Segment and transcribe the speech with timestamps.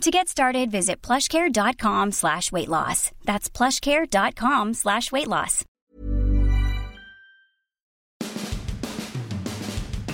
[0.00, 3.10] To get started, visit plushcare.com slash weight loss.
[3.24, 5.64] That's plushcare.com slash weight loss.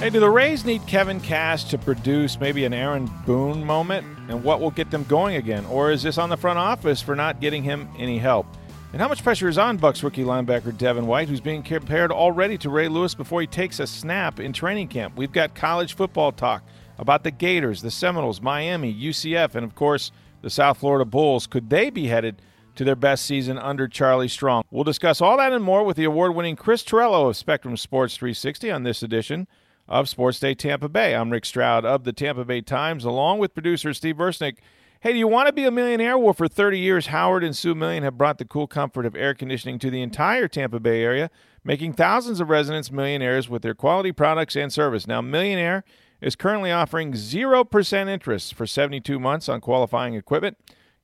[0.00, 4.06] Hey, do the Rays need Kevin Cash to produce maybe an Aaron Boone moment?
[4.30, 5.66] And what will get them going again?
[5.66, 8.46] Or is this on the front office for not getting him any help?
[8.92, 12.56] And how much pressure is on Bucks rookie linebacker Devin White, who's being compared already
[12.58, 15.16] to Ray Lewis before he takes a snap in training camp?
[15.16, 16.62] We've got college football talk
[17.00, 21.46] about the Gators, the Seminoles, Miami, UCF, and of course the South Florida Bulls.
[21.46, 22.42] Could they be headed
[22.76, 24.64] to their best season under Charlie Strong?
[24.70, 28.16] We'll discuss all that and more with the award winning Chris Torello of Spectrum Sports
[28.16, 29.48] 360 on this edition
[29.88, 31.14] of Sports Day Tampa Bay.
[31.14, 34.58] I'm Rick Stroud of the Tampa Bay Times, along with producer Steve Versnick.
[35.00, 36.18] Hey, do you want to be a millionaire?
[36.18, 39.32] Well, for 30 years, Howard and Sue Million have brought the cool comfort of air
[39.32, 41.30] conditioning to the entire Tampa Bay area,
[41.64, 45.06] making thousands of residents millionaires with their quality products and service.
[45.06, 45.84] Now, Millionaire
[46.20, 50.56] is currently offering 0% interest for 72 months on qualifying equipment.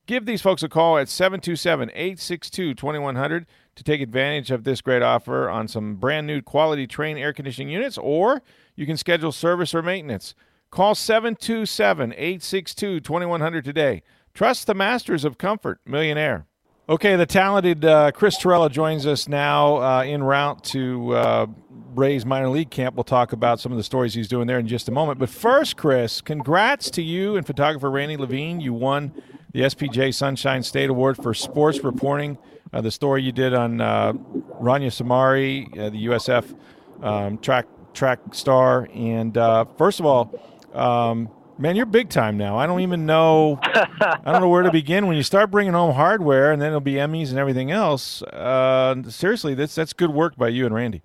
[0.07, 5.01] Give these folks a call at 727 862 2100 to take advantage of this great
[5.01, 8.41] offer on some brand new quality Trane air conditioning units, or
[8.75, 10.33] you can schedule service or maintenance.
[10.71, 14.01] Call 727 862 2100 today.
[14.33, 16.46] Trust the masters of comfort, Millionaire.
[16.89, 21.47] Okay, the talented uh, Chris Torello joins us now uh, en route to uh,
[21.93, 22.95] minor league camp.
[22.95, 25.19] We'll talk about some of the stories he's doing there in just a moment.
[25.19, 28.61] But first, Chris, congrats to you and photographer Randy Levine.
[28.61, 29.11] You won
[29.51, 32.37] the SPJ Sunshine State Award for sports reporting.
[32.71, 34.13] Uh, the story you did on uh,
[34.61, 36.57] Rania Samari, uh, the USF
[37.03, 38.87] um, track track star.
[38.93, 40.41] And uh, first of all,
[40.73, 42.57] um, man, you're big time now.
[42.57, 43.59] I don't even know.
[43.61, 45.07] I don't know where to begin.
[45.07, 48.21] When you start bringing home hardware, and then it'll be Emmys and everything else.
[48.21, 51.01] Uh, seriously, that's that's good work by you and Randy.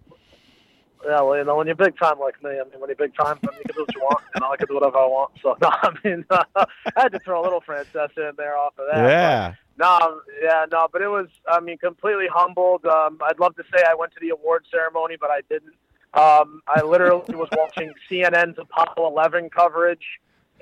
[1.04, 3.14] Yeah, well, you know, when you're big time like me, I mean, when you're big
[3.16, 5.06] time, I mean, you can do what you want, and I can do whatever I
[5.06, 5.32] want.
[5.42, 6.64] So, no, I mean, uh, I
[6.96, 9.08] had to throw a little Francesa in there off of that.
[9.08, 9.54] Yeah.
[9.78, 12.84] No, yeah, no, but it was, I mean, completely humbled.
[12.84, 15.74] Um, I'd love to say I went to the award ceremony, but I didn't.
[16.14, 20.04] Um, I literally was watching CNN's Apollo 11 coverage,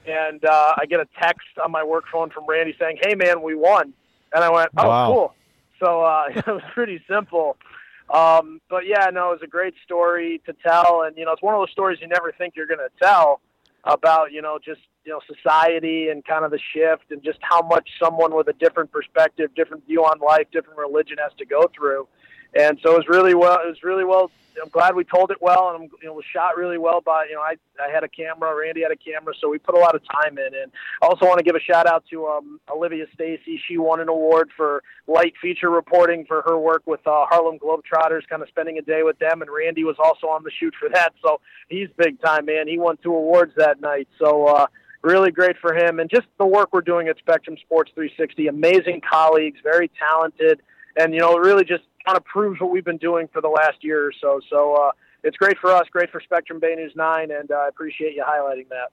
[0.06, 3.42] and uh, I get a text on my work phone from Randy saying, "Hey, man,
[3.42, 3.92] we won,"
[4.32, 5.06] and I went, "Oh, Wow.
[5.12, 5.34] cool."
[5.82, 7.56] So uh, it was pretty simple.
[8.12, 11.42] Um, but yeah, no, it was a great story to tell, and you know, it's
[11.42, 13.40] one of those stories you never think you're going to tell
[13.84, 17.62] about, you know, just you know, society and kind of the shift, and just how
[17.62, 21.70] much someone with a different perspective, different view on life, different religion has to go
[21.74, 22.06] through.
[22.54, 23.58] And so it was really well.
[23.64, 24.30] It was really well.
[24.60, 27.34] I'm glad we told it well, and I'm, it was shot really well by you
[27.34, 29.94] know I I had a camera, Randy had a camera, so we put a lot
[29.94, 30.54] of time in.
[30.54, 30.72] And
[31.02, 33.60] I also want to give a shout out to um, Olivia Stacy.
[33.66, 38.26] She won an award for light feature reporting for her work with uh, Harlem Globetrotters,
[38.28, 39.40] kind of spending a day with them.
[39.40, 42.66] And Randy was also on the shoot for that, so he's big time, man.
[42.68, 44.46] He won two awards that night, so.
[44.46, 44.66] uh
[45.02, 48.48] Really great for him, and just the work we're doing at Spectrum Sports 360.
[48.48, 50.60] Amazing colleagues, very talented,
[50.96, 53.48] and you know, it really just kind of proves what we've been doing for the
[53.48, 54.40] last year or so.
[54.48, 54.92] So uh,
[55.22, 58.24] it's great for us, great for Spectrum Bay News Nine, and uh, I appreciate you
[58.24, 58.90] highlighting that.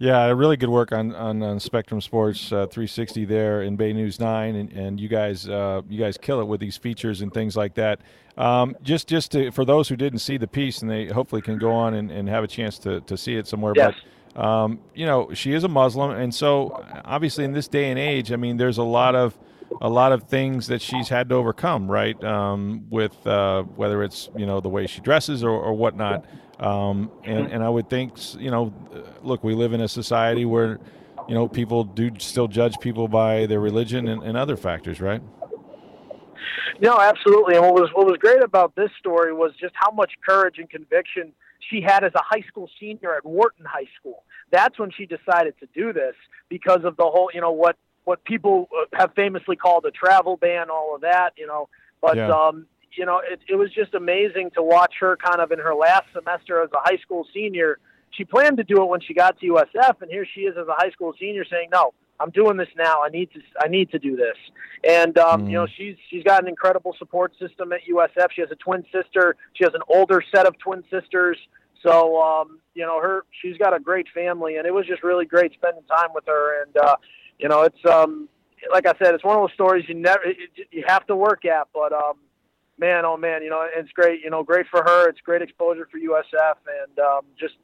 [0.00, 4.20] Yeah, really good work on on, on Spectrum Sports uh, 360 there in Bay News
[4.20, 7.56] Nine, and, and you guys uh, you guys kill it with these features and things
[7.56, 8.00] like that.
[8.36, 11.58] Um, just just to, for those who didn't see the piece, and they hopefully can
[11.58, 13.72] go on and, and have a chance to, to see it somewhere.
[13.74, 13.94] Yes.
[14.34, 17.98] But um, you know, she is a Muslim, and so obviously in this day and
[17.98, 19.36] age, I mean, there's a lot of
[19.80, 22.22] a lot of things that she's had to overcome, right?
[22.24, 26.24] Um, with uh, whether it's you know the way she dresses or, or whatnot.
[26.58, 28.72] Um, and and I would think you know,
[29.22, 30.80] look, we live in a society where
[31.28, 35.22] you know people do still judge people by their religion and, and other factors, right?
[36.80, 37.56] No, absolutely.
[37.56, 40.68] And what was what was great about this story was just how much courage and
[40.68, 41.32] conviction
[41.70, 44.24] she had as a high school senior at Wharton High School.
[44.50, 46.14] That's when she decided to do this
[46.48, 47.76] because of the whole, you know, what
[48.08, 51.68] what people uh, have famously called a travel ban, all of that, you know.
[52.00, 52.30] But Yeah.
[52.30, 55.74] um, you know, it, it was just amazing to watch her kind of in her
[55.74, 57.78] last semester as a high school senior.
[58.16, 60.66] She planned to do it when she got to USF, and here she is as
[60.66, 63.02] a high school senior saying, "No, I'm doing this now.
[63.02, 63.40] I need to.
[63.60, 64.38] I need to do this."
[64.84, 68.28] And um, you know, she's she's got an incredible support system at USF.
[68.34, 69.36] She has a twin sister.
[69.52, 71.36] She has an older set of twin sisters.
[71.82, 75.26] So um, you know, her she's got a great family, and it was just really
[75.26, 76.62] great spending time with her.
[76.62, 76.96] And uh,
[77.38, 78.28] you know, it's um,
[78.70, 80.22] like I said, it's one of those stories you never
[80.70, 82.14] you have to work at, but um,
[82.78, 84.22] man, oh man, you know, it's great.
[84.22, 85.08] You know, great for her.
[85.08, 87.54] It's great exposure for USF, and um, just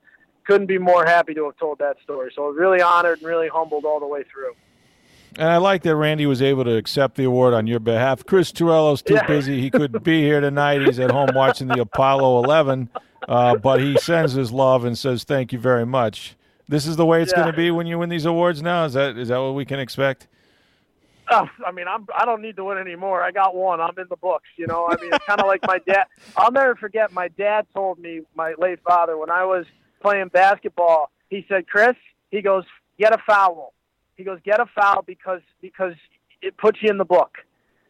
[0.46, 2.32] couldn't be more happy to have told that story.
[2.34, 4.54] So really honored and really humbled all the way through.
[5.36, 8.24] And I like that Randy was able to accept the award on your behalf.
[8.24, 9.26] Chris Torello's too yeah.
[9.26, 10.82] busy; he couldn't be here tonight.
[10.82, 12.88] He's at home watching the Apollo 11,
[13.28, 16.36] uh, but he sends his love and says thank you very much.
[16.68, 17.42] This is the way it's yeah.
[17.42, 18.62] going to be when you win these awards.
[18.62, 20.26] Now is that is that what we can expect?
[21.30, 23.22] Oh, I mean, I'm I don't need to win anymore.
[23.22, 23.80] I got one.
[23.80, 24.48] I'm in the books.
[24.56, 26.04] You know, I mean, it's kind of like my dad.
[26.36, 27.12] I'll never forget.
[27.12, 29.66] My dad told me, my late father, when I was
[30.00, 31.96] playing basketball, he said, "Chris,"
[32.30, 32.64] he goes,
[32.98, 33.72] "Get a foul."
[34.16, 35.94] He goes, "Get a foul because because
[36.42, 37.38] it puts you in the book."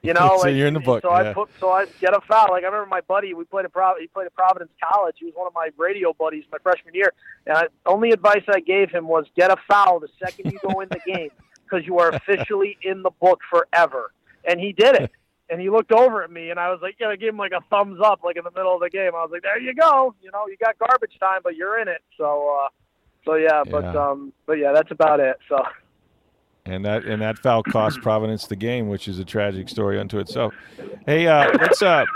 [0.05, 1.03] You know, so you're in the book.
[1.03, 1.31] So yeah.
[1.31, 2.49] I put, so I get a foul.
[2.51, 5.17] Like I remember my buddy, we played at Prov- he played at Providence College.
[5.19, 7.13] He was one of my radio buddies my freshman year.
[7.47, 10.81] And I, only advice I gave him was get a foul the second you go
[10.81, 11.31] in the game
[11.65, 14.13] because you are officially in the book forever.
[14.47, 15.11] And he did it.
[15.49, 17.53] And he looked over at me, and I was like, "Yeah." I gave him like
[17.53, 19.11] a thumbs up, like in the middle of the game.
[19.15, 20.15] I was like, "There you go.
[20.23, 22.69] You know, you got garbage time, but you're in it." So, uh,
[23.27, 23.71] so yeah, yeah.
[23.71, 25.37] but um, but yeah, that's about it.
[25.49, 25.63] So.
[26.67, 30.19] And that and that foul cost Providence the game, which is a tragic story unto
[30.19, 30.55] itself.
[31.05, 32.07] Hey, uh, let's uh,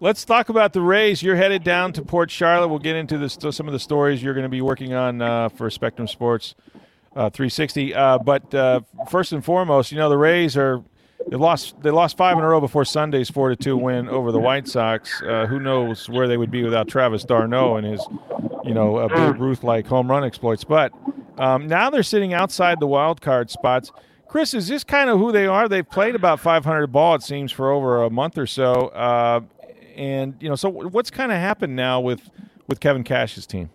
[0.00, 1.22] let's talk about the Rays.
[1.22, 2.68] You're headed down to Port Charlotte.
[2.68, 5.70] We'll get into some of the stories you're going to be working on uh, for
[5.70, 6.54] Spectrum Sports
[7.16, 7.94] uh, 360.
[7.94, 8.50] Uh, but
[9.08, 10.84] first and foremost, you know the Rays are
[11.30, 14.30] they lost they lost five in a row before Sunday's four to two win over
[14.30, 15.22] the White Sox.
[15.22, 18.06] Uh, who knows where they would be without Travis d'Arnaud and his
[18.62, 20.64] you know Babe Ruth like home run exploits.
[20.64, 20.92] But
[21.42, 23.90] um, now they're sitting outside the wild card spots.
[24.28, 25.68] Chris, is this kind of who they are?
[25.68, 28.72] They've played about 500 ball, it seems, for over a month or so.
[28.88, 29.40] Uh,
[29.96, 32.30] and you know, so what's kind of happened now with
[32.68, 33.70] with Kevin Cash's team?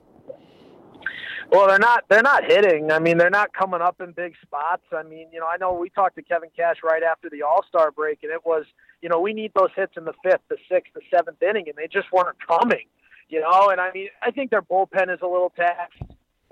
[1.51, 2.89] Well, they're not they're not hitting.
[2.91, 4.83] I mean, they're not coming up in big spots.
[4.91, 7.63] I mean, you know, I know we talked to Kevin Cash right after the All
[7.67, 8.65] Star break, and it was,
[9.01, 11.77] you know, we need those hits in the fifth, the sixth, the seventh inning, and
[11.77, 12.87] they just weren't coming.
[13.29, 16.01] You know, and I mean, I think their bullpen is a little taxed,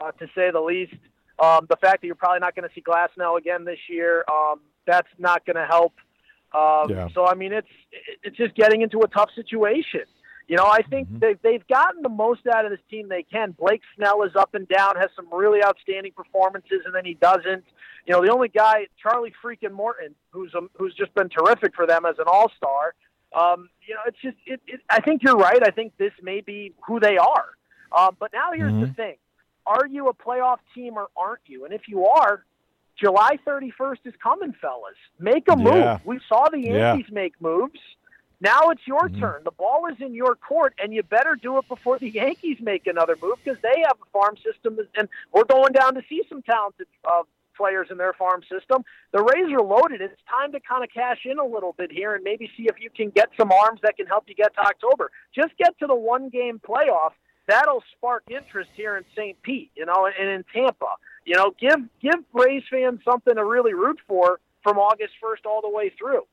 [0.06, 0.94] uh, to say the least.
[1.38, 4.62] Um, the fact that you're probably not going to see Glasnow again this year, um,
[4.88, 5.94] that's not going to help.
[6.54, 7.10] Um, yeah.
[7.13, 7.68] So I mean, it's
[8.24, 10.06] it's just getting into a tough situation.
[10.48, 11.19] You know, I think mm-hmm.
[11.19, 13.52] they've, they've gotten the most out of this team they can.
[13.52, 17.66] Blake Snell is up and down, has some really outstanding performances, and then he doesn't.
[18.06, 21.88] You know, the only guy, Charlie freaking Morton, who's a, who's just been terrific for
[21.88, 22.94] them as an all star.
[23.36, 25.62] Um, you know, it's just, it, it, I think you're right.
[25.63, 27.50] I think this may be who they are.
[27.98, 28.81] Um, but now here's mm-hmm.
[28.81, 29.16] the thing:
[29.65, 31.65] Are you a playoff team or aren't you?
[31.65, 32.45] And if you are,
[33.00, 34.95] July 31st is coming, fellas.
[35.19, 35.75] Make a move.
[35.75, 36.00] Yeah.
[36.06, 37.13] We saw the Yankees yeah.
[37.13, 37.79] make moves.
[38.41, 39.19] Now it's your mm-hmm.
[39.19, 39.41] turn.
[39.44, 42.88] The ball is in your court, and you better do it before the Yankees make
[42.88, 46.41] another move because they have a farm system, and we're going down to see some
[46.41, 47.23] talented uh,
[47.56, 48.83] players in their farm system.
[49.13, 50.01] The Rays are loaded.
[50.01, 52.75] It's time to kind of cash in a little bit here and maybe see if
[52.79, 55.11] you can get some arms that can help you get to October.
[55.33, 57.11] Just get to the one game playoff.
[57.47, 59.42] That'll spark interest here in St.
[59.42, 60.95] Pete, you know, and in Tampa.
[61.25, 65.62] You know, give give Rays fans something to really root for from August 1st all
[65.62, 66.24] the way through.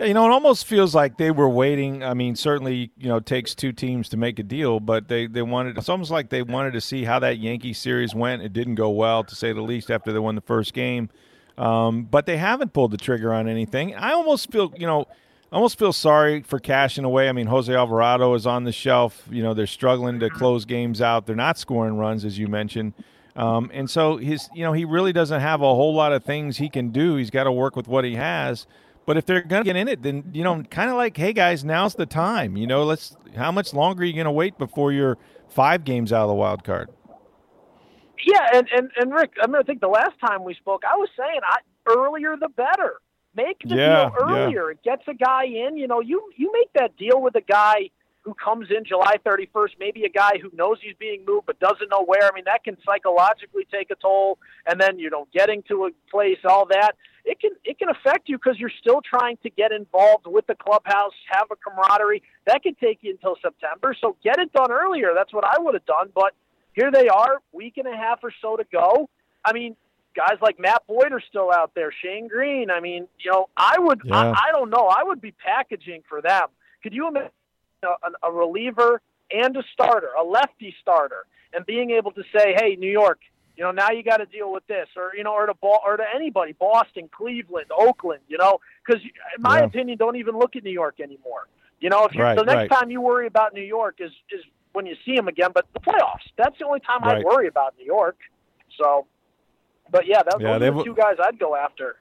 [0.00, 2.04] You know, it almost feels like they were waiting.
[2.04, 5.42] I mean, certainly, you know, takes two teams to make a deal, but they, they
[5.42, 8.42] wanted it's almost like they wanted to see how that Yankee series went.
[8.42, 11.10] It didn't go well, to say the least, after they won the first game.
[11.56, 13.96] Um, but they haven't pulled the trigger on anything.
[13.96, 15.06] I almost feel, you know,
[15.50, 17.28] I almost feel sorry for Cash in a way.
[17.28, 19.26] I mean, Jose Alvarado is on the shelf.
[19.30, 21.26] You know, they're struggling to close games out.
[21.26, 22.92] They're not scoring runs, as you mentioned.
[23.34, 26.58] Um, and so his, you know, he really doesn't have a whole lot of things
[26.58, 27.16] he can do.
[27.16, 28.66] He's got to work with what he has.
[29.06, 31.32] But if they're going to get in it, then you know, kind of like, hey
[31.32, 32.58] guys, now's the time.
[32.58, 33.16] You know, let's.
[33.34, 35.16] How much longer are you going to wait before you're
[35.48, 36.90] five games out of the wild card?
[38.22, 40.96] Yeah, and and, and Rick, I mean, I think the last time we spoke, I
[40.96, 43.00] was saying, I, earlier the better.
[43.34, 44.64] Make the yeah, deal earlier.
[44.66, 44.72] Yeah.
[44.72, 45.76] It gets a guy in.
[45.76, 47.90] You know, you you make that deal with a guy
[48.28, 51.88] who comes in July 31st, maybe a guy who knows he's being moved but doesn't
[51.90, 52.24] know where.
[52.30, 54.38] I mean, that can psychologically take a toll.
[54.66, 56.92] And then, you know, getting to a place, all that,
[57.24, 60.54] it can it can affect you because you're still trying to get involved with the
[60.54, 62.22] clubhouse, have a camaraderie.
[62.46, 63.94] That could take you until September.
[63.98, 65.12] So get it done earlier.
[65.14, 66.10] That's what I would have done.
[66.14, 66.34] But
[66.74, 69.08] here they are, week and a half or so to go.
[69.44, 69.74] I mean,
[70.18, 71.92] guys like Matt Boyd are still out there.
[72.02, 72.70] Shane Greene.
[72.70, 74.00] I mean, you know, I would.
[74.04, 74.16] Yeah.
[74.16, 74.88] I, I don't know.
[74.88, 76.48] I would be packaging for them.
[76.82, 77.30] Could you imagine
[77.84, 82.76] a, a reliever and a starter, a lefty starter, and being able to say, "Hey,
[82.76, 83.20] New York,
[83.56, 85.80] you know, now you got to deal with this," or you know, or to ball,
[85.86, 89.66] or to anybody, Boston, Cleveland, Oakland, you know, because in my yeah.
[89.66, 91.46] opinion, don't even look at New York anymore.
[91.80, 92.80] You know, if you're, right, the next right.
[92.80, 95.80] time you worry about New York is is when you see them again, but the
[95.80, 96.26] playoffs.
[96.36, 97.18] That's the only time right.
[97.18, 98.16] I worry about New York.
[98.80, 99.06] So,
[99.90, 101.96] but yeah, that, yeah, those are the two guys I'd go after.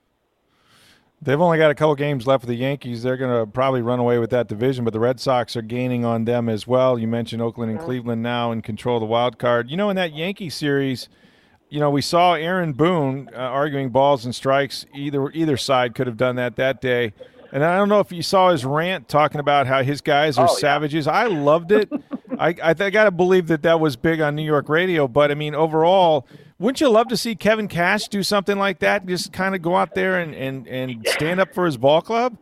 [1.22, 3.01] They've only got a couple games left for the Yankees.
[3.01, 6.06] They're going to probably run away with that division, but the Red Sox are gaining
[6.06, 7.00] on them as well.
[7.00, 9.72] You mentioned Oakland and Cleveland now in control of the wild card.
[9.72, 11.10] You know, in that Yankee series,
[11.70, 14.86] you know, we saw Aaron Boone uh, arguing balls and strikes.
[14.94, 17.13] Either either side could have done that that day.
[17.51, 20.48] And I don't know if you saw his rant talking about how his guys are
[20.48, 20.58] Oh, yeah.
[20.60, 21.08] savages.
[21.08, 21.89] I loved it.
[22.39, 25.08] I I, I got to believe that that was big on New York radio.
[25.08, 26.27] But I mean, overall,
[26.60, 29.06] wouldn't you love to see Kevin Cash do something like that?
[29.06, 32.38] Just kind of go out there and, and, and stand up for his ball club?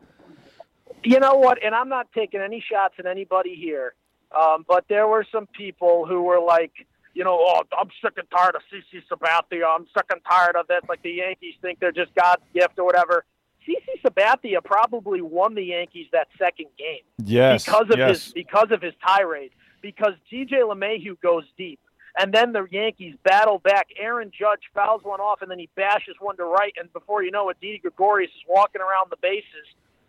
[1.04, 1.64] You know what?
[1.64, 3.94] And I'm not taking any shots at anybody here,
[4.36, 6.72] um, but there were some people who were like,
[7.14, 9.64] you know, oh, I'm sick and tired of CC Sabathia.
[9.74, 10.82] I'm sick and tired of this.
[10.90, 13.24] Like the Yankees think they're just God's gift or whatever.
[13.68, 17.66] CC Sabathia probably won the Yankees that second game Yes.
[17.66, 18.24] because of yes.
[18.26, 19.52] his because of his tirade.
[19.82, 21.80] Because DJ LeMahieu goes deep,
[22.18, 23.88] and then the Yankees battle back.
[24.00, 27.30] Aaron Judge fouls one off, and then he bashes one to right, and before you
[27.32, 29.46] know it, Didi Gregorius is walking around the bases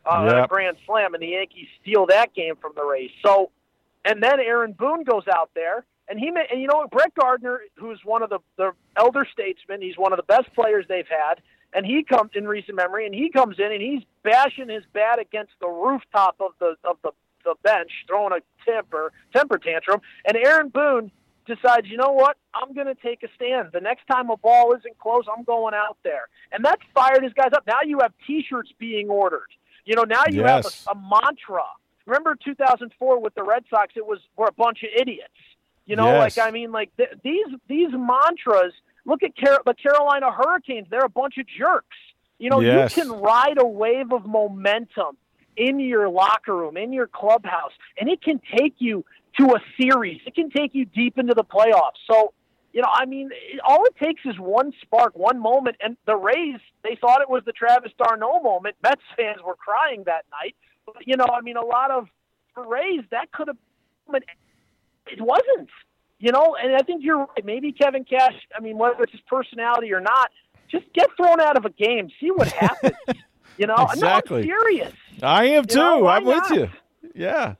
[0.06, 3.10] uh, on a grand slam, and the Yankees steal that game from the Rays.
[3.22, 3.50] So,
[4.04, 7.60] and then Aaron Boone goes out there, and he ma- and you know Brett Gardner,
[7.74, 11.42] who's one of the the elder statesmen, he's one of the best players they've had,
[11.72, 15.18] and he comes in recent memory, and he comes in and he's bashing his bat
[15.18, 17.10] against the rooftop of the of the
[17.44, 21.10] the bench, throwing a temper temper tantrum, and Aaron Boone
[21.46, 23.68] decides, you know what, I'm going to take a stand.
[23.72, 27.32] The next time a ball isn't close, I'm going out there, and that's fired his
[27.34, 27.64] guys up.
[27.64, 29.46] Now you have T-shirts being ordered.
[29.84, 30.84] You know, now you Yes.
[30.86, 31.62] have a, a mantra.
[32.04, 33.92] Remember 2004 with the Red Sox?
[33.96, 35.30] It was we're a bunch of idiots.
[35.84, 36.36] You know, Yes.
[36.36, 38.72] like I mean, like th- these these mantras.
[39.06, 41.96] Look at Car- the Carolina Hurricanes; they're a bunch of jerks.
[42.38, 42.94] You know, Yes.
[42.96, 45.16] you can ride a wave of momentum
[45.56, 49.04] in your locker room, in your clubhouse, and it can take you
[49.38, 50.20] to a series.
[50.26, 52.00] It can take you deep into the playoffs.
[52.10, 52.34] So,
[52.72, 55.76] you know, I mean, it, all it takes is one spark, one moment.
[55.80, 58.76] And the Rays, they thought it was the Travis d'Arnaud moment.
[58.82, 60.56] Mets fans were crying that night.
[60.84, 62.08] But, you know, I mean, a lot of
[62.56, 63.56] Rays, that could have,
[64.10, 64.22] but
[65.06, 65.70] it wasn't.
[66.18, 67.44] You know, and I think you're right.
[67.44, 70.30] Maybe Kevin Cash, I mean, whether it's his personality or not,
[70.70, 72.94] just get thrown out of a game, see what happens.
[73.58, 74.46] you know, Exactly.
[74.46, 74.92] no, I'm serious.
[75.22, 75.76] I am too.
[75.76, 76.70] know, I'm with you.
[77.14, 77.54] Yeah.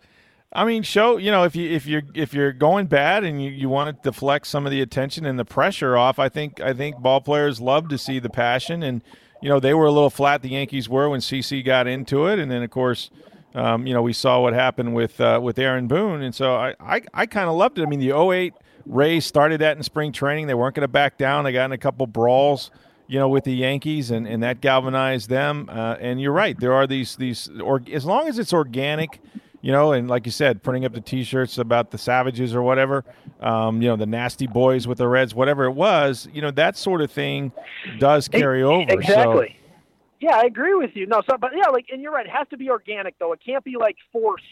[0.52, 3.50] I mean, show you know if you if you're if you're going bad and you,
[3.50, 6.72] you want to deflect some of the attention and the pressure off, I think I
[6.72, 9.02] think ball players love to see the passion and
[9.42, 10.40] you know they were a little flat.
[10.40, 13.10] The Yankees were when CC got into it, and then of course,
[13.56, 16.74] um, you know we saw what happened with uh, with Aaron Boone, and so I
[16.78, 17.82] I, I kind of loved it.
[17.82, 18.54] I mean, the 08
[18.86, 20.46] Rays started that in spring training.
[20.46, 21.44] They weren't going to back down.
[21.44, 22.70] They got in a couple brawls
[23.08, 25.68] you know, with the Yankees, and, and that galvanized them.
[25.70, 29.20] Uh, and you're right, there are these these or as long as it's organic,
[29.62, 33.04] you know, and like you said, printing up the T-shirts about the Savages or whatever,
[33.40, 36.76] um, you know, the nasty boys with the Reds, whatever it was, you know, that
[36.76, 37.52] sort of thing
[37.98, 38.92] does carry over.
[38.92, 39.55] Exactly.
[40.20, 41.06] Yeah, I agree with you.
[41.06, 42.26] No, so but yeah, like, and you're right.
[42.26, 43.32] It has to be organic though.
[43.32, 44.44] It can't be like forced,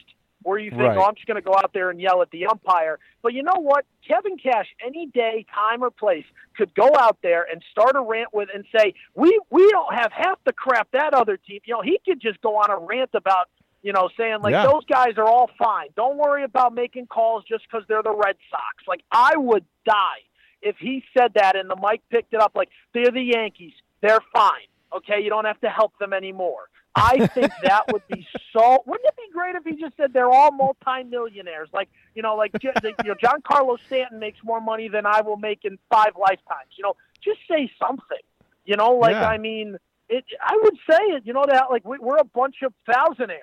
[0.43, 0.99] where you think, oh, Right.
[0.99, 2.99] oh, I'm just going to go out there and yell at the umpire.
[3.23, 3.87] But you know what?
[4.07, 8.35] Kevin Cash, any day, time or place, could go out there and start a rant
[8.35, 11.61] with and say, we we don't have half the crap that other team.
[11.65, 13.49] You know, he could just go on a rant about.
[13.83, 14.65] You know, saying like Yeah.
[14.65, 15.89] those guys are all fine.
[15.95, 18.89] Don't worry about making calls just because they're the Red Sox.
[18.89, 20.23] Like I would die
[20.63, 24.23] if he said that and the mic picked it up like they're the Yankees, they're
[24.35, 24.69] fine.
[24.97, 26.69] Okay, you don't have to help them anymore.
[26.95, 28.83] I think that would be so.
[28.87, 31.69] Wouldn't it be great if he just said they're all multimillionaires?
[31.73, 35.65] Like you know, like you know, Giancarlo Stanton makes more money than I will make
[35.65, 36.71] in five lifetimes.
[36.77, 38.19] You know, just say something.
[38.65, 39.29] You know, like Yeah.
[39.29, 39.77] I mean,
[40.09, 40.25] it.
[40.41, 41.27] I would say it.
[41.27, 43.41] You know that like we, we're a bunch of thousandaires.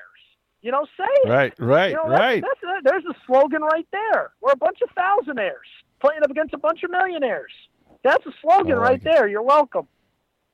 [0.62, 1.29] You know, say it.
[1.29, 2.43] Right, right, You know, that's, right.
[2.43, 4.31] That's, that, there's a slogan right there.
[4.41, 5.67] We're a bunch of thousandaires
[6.00, 7.51] playing up against a bunch of millionaires.
[8.03, 9.27] That's a slogan oh like right there.
[9.27, 9.88] You're welcome.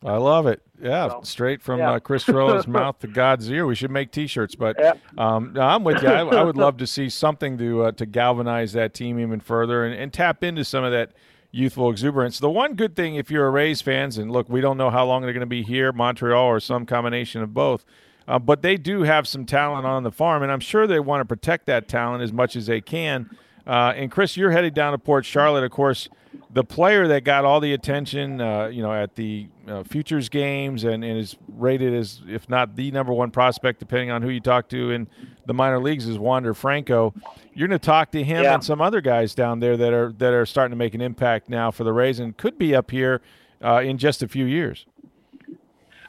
[0.06, 0.62] I love it.
[0.82, 1.94] Yeah, So, straight from yeah.
[1.94, 3.66] uh, Chris Torello's mouth to God's ear.
[3.66, 4.94] We should make T-shirts, but Yeah.
[5.18, 6.08] um, no, I'm with you.
[6.10, 9.84] I, I would love to see something to uh, to galvanize that team even further
[9.86, 11.13] and, and tap into some of that
[11.51, 12.38] youthful exuberance.
[12.38, 15.06] The one good thing, if you're a Rays fans, and look, we don't know how
[15.06, 17.84] long they're going to be here, Montreal, or some combination of both.
[18.27, 21.22] Uh, but they do have some talent on the farm, and I'm sure they want
[21.22, 23.30] to protect that talent as much as they can.
[23.68, 25.64] Uh, and Chris, you're headed down to Port Charlotte.
[25.66, 26.08] Of course,
[26.54, 30.86] the player that got all the attention, uh, you know, at the uh, futures games
[30.86, 34.40] and, and is rated as, if not the number one prospect, depending on who you
[34.40, 35.08] talk to in
[35.46, 37.14] the minor leagues, is Wander Franco.
[37.54, 38.54] You're going to talk to him Yeah.
[38.54, 41.50] and some other guys down there that are that are starting to make an impact
[41.50, 43.22] now for the Rays and could be up here
[43.62, 44.86] uh, in just a few years.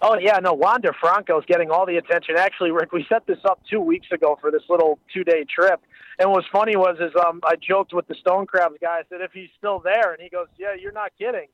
[0.01, 0.53] Oh yeah, no.
[0.53, 2.37] Wander Franco is getting all the attention.
[2.39, 5.81] Actually, Rick, we set this up two weeks ago for this little two-day trip.
[6.19, 8.99] And what's funny was is um, I joked with the Stone Crabs guy.
[8.99, 11.49] I said if he's still there, and he goes, "Yeah, you're not kidding."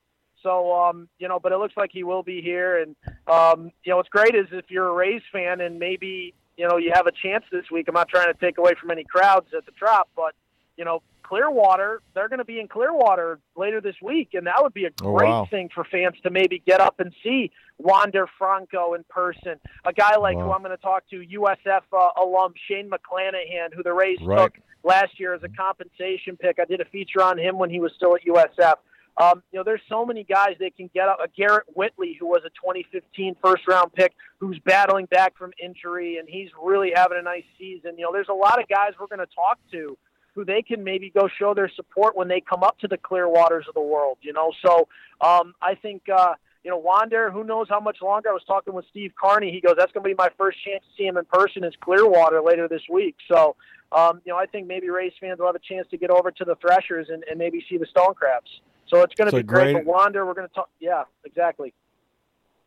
[0.44, 2.82] So, um, you know, but it looks like he will be here.
[2.82, 2.94] And,
[3.26, 6.76] um, you know, what's great is if you're a Rays fan and maybe, you know,
[6.76, 7.88] you have a chance this week.
[7.88, 10.34] I'm not trying to take away from any crowds at the Trop, but,
[10.76, 14.74] you know, Clearwater, they're going to be in Clearwater later this week, and that would
[14.74, 15.46] be a Oh, great wow.
[15.50, 19.58] thing for fans to maybe get up and see Wander Franco in person.
[19.84, 23.82] A guy like who I'm going to talk to, USF uh, alum Shane McClanahan, who
[23.82, 24.38] the Rays Right.
[24.44, 24.54] took
[24.84, 26.58] last year as a compensation pick.
[26.60, 28.74] I did a feature on him when he was still at USF.
[29.16, 31.18] Um, you know, there's so many guys that can get up.
[31.22, 36.18] Uh, Garrett Whitley, who was a 2015 first round pick, who's battling back from injury,
[36.18, 37.92] and he's really having a nice season.
[37.96, 39.96] You know, there's a lot of guys we're going to talk to
[40.34, 43.28] who they can maybe go show their support when they come up to the clear
[43.28, 44.18] waters of the world.
[44.22, 44.88] You know, so
[45.20, 46.02] um, I think.
[46.08, 48.30] Uh, you know, Wander, who knows how much longer?
[48.30, 49.52] I was talking with Steve Carney.
[49.52, 51.74] He goes, that's going to be my first chance to see him in person is
[51.82, 53.16] Clearwater later this week.
[53.28, 53.54] So,
[53.92, 56.30] um, you know, I think maybe Rays fans will have a chance to get over
[56.30, 58.48] to the Threshers and, and maybe see the Stone Crabs.
[58.88, 59.74] So it's going to So be great.
[59.74, 60.70] great- for Wander, we're going to talk.
[60.80, 61.74] Yeah, exactly.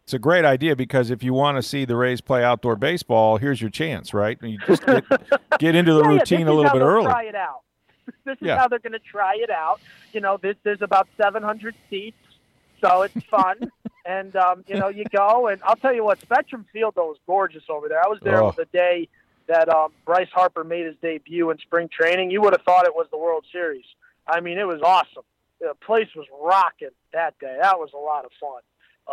[0.07, 3.35] It's a great idea because if you want to see the Rays play outdoor baseball,
[3.35, 4.37] here's your chance, right?
[4.41, 5.03] You just get,
[5.59, 7.05] get into the Yeah, routine this a is little how bit early.
[7.07, 7.63] Try it out.
[8.23, 8.57] This is Yeah.
[8.57, 9.81] how they're going to try it out.
[10.13, 12.15] You know, this, there's about 700 seats,
[12.79, 13.69] so it's fun.
[14.05, 17.17] and um, you know, you go, and I'll tell you what, Spectrum Field though is
[17.27, 18.01] gorgeous over there.
[18.01, 18.53] I was there Oh.
[18.55, 19.09] the day
[19.47, 22.31] that um, Bryce Harper made his debut in spring training.
[22.31, 23.83] You would have thought it was the World Series.
[24.25, 25.23] I mean, it was awesome.
[25.59, 27.57] The place was rocking that day.
[27.61, 28.61] That was a lot of fun.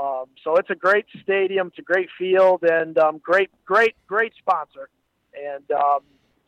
[0.01, 1.69] Um, so it's a great stadium.
[1.69, 4.89] It's a great field and um, great, great, great sponsor.
[5.35, 6.01] And um,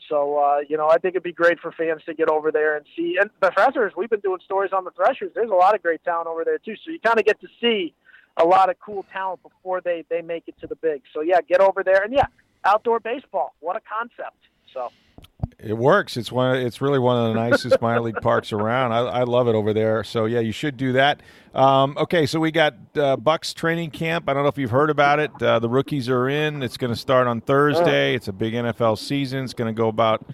[0.09, 2.77] so, uh, you know, I think it'd be great for fans to get over there
[2.77, 3.17] and see.
[3.21, 5.33] And the Threshers, we've been doing stories on the Threshers.
[5.35, 6.75] There's a lot of great talent over there, too.
[6.85, 7.95] So you kind of get to see
[8.37, 11.03] a lot of cool talent before they, they make it to the big.
[11.15, 12.03] So, yeah, get over there.
[12.03, 12.27] And, yeah,
[12.65, 13.55] outdoor baseball.
[13.61, 14.39] What a concept.
[14.73, 14.91] So,
[15.59, 16.19] It works.
[16.19, 16.57] It's one.
[16.57, 18.93] It's really one of the nicest minor league parks around.
[18.93, 20.05] I, I love it over there.
[20.05, 21.23] So yeah, you should do that.
[21.55, 24.29] Um, okay, so we got uh, Bucks training camp.
[24.29, 25.31] I don't know if you've heard about it.
[25.43, 26.63] Uh, the rookies are in.
[26.63, 28.15] It's going to start on Thursday.
[28.15, 29.45] It's a big NFL season.
[29.45, 30.27] It's going to go about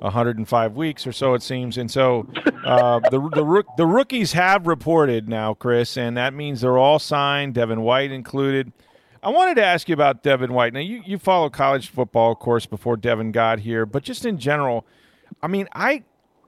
[0.00, 1.78] 105 weeks or so, it seems.
[1.78, 2.26] And so
[2.64, 7.54] uh, the the the rookies have reported now, Chris, and that means they're all signed.
[7.54, 8.72] Devin White included.
[9.24, 10.74] I wanted to ask you about Devin White.
[10.74, 14.36] Now, you, you follow college football, of course, before Devin got here, but just in
[14.36, 14.86] general,
[15.42, 16.04] I mean, I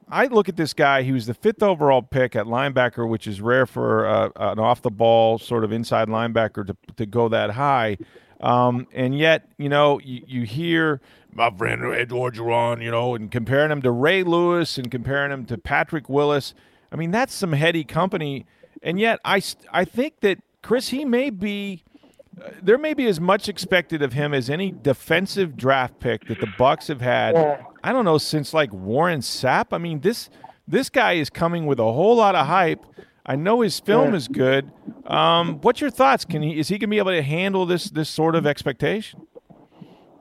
[0.09, 1.03] I look at this guy.
[1.03, 4.83] He was the fifth overall pick at linebacker, which is rare for uh, an off
[4.83, 7.97] the ball sort of inside linebacker to, to go that high.
[8.41, 11.01] Um, and yet, you know, you, you hear
[11.33, 15.47] my friend Edward Duran, you know, and comparing him to Ray Lewis and comparing him
[15.47, 16.55] to Patrick Willis.
[16.93, 18.45] I mean, that's some heady company.
[18.83, 21.83] And yet, I, I think that, Chris, he may be
[22.63, 26.53] there may be as much expected of him as any defensive draft pick that the
[26.59, 27.35] Bucks have had.
[27.83, 29.67] I don't know since like Warren Sapp.
[29.73, 30.29] I mean this
[30.69, 32.85] this guy is coming with a whole lot of hype.
[33.25, 34.71] I know his film is good.
[35.05, 36.25] Um, what's your thoughts?
[36.25, 39.27] Can he is he going to be able to handle this this sort of expectation?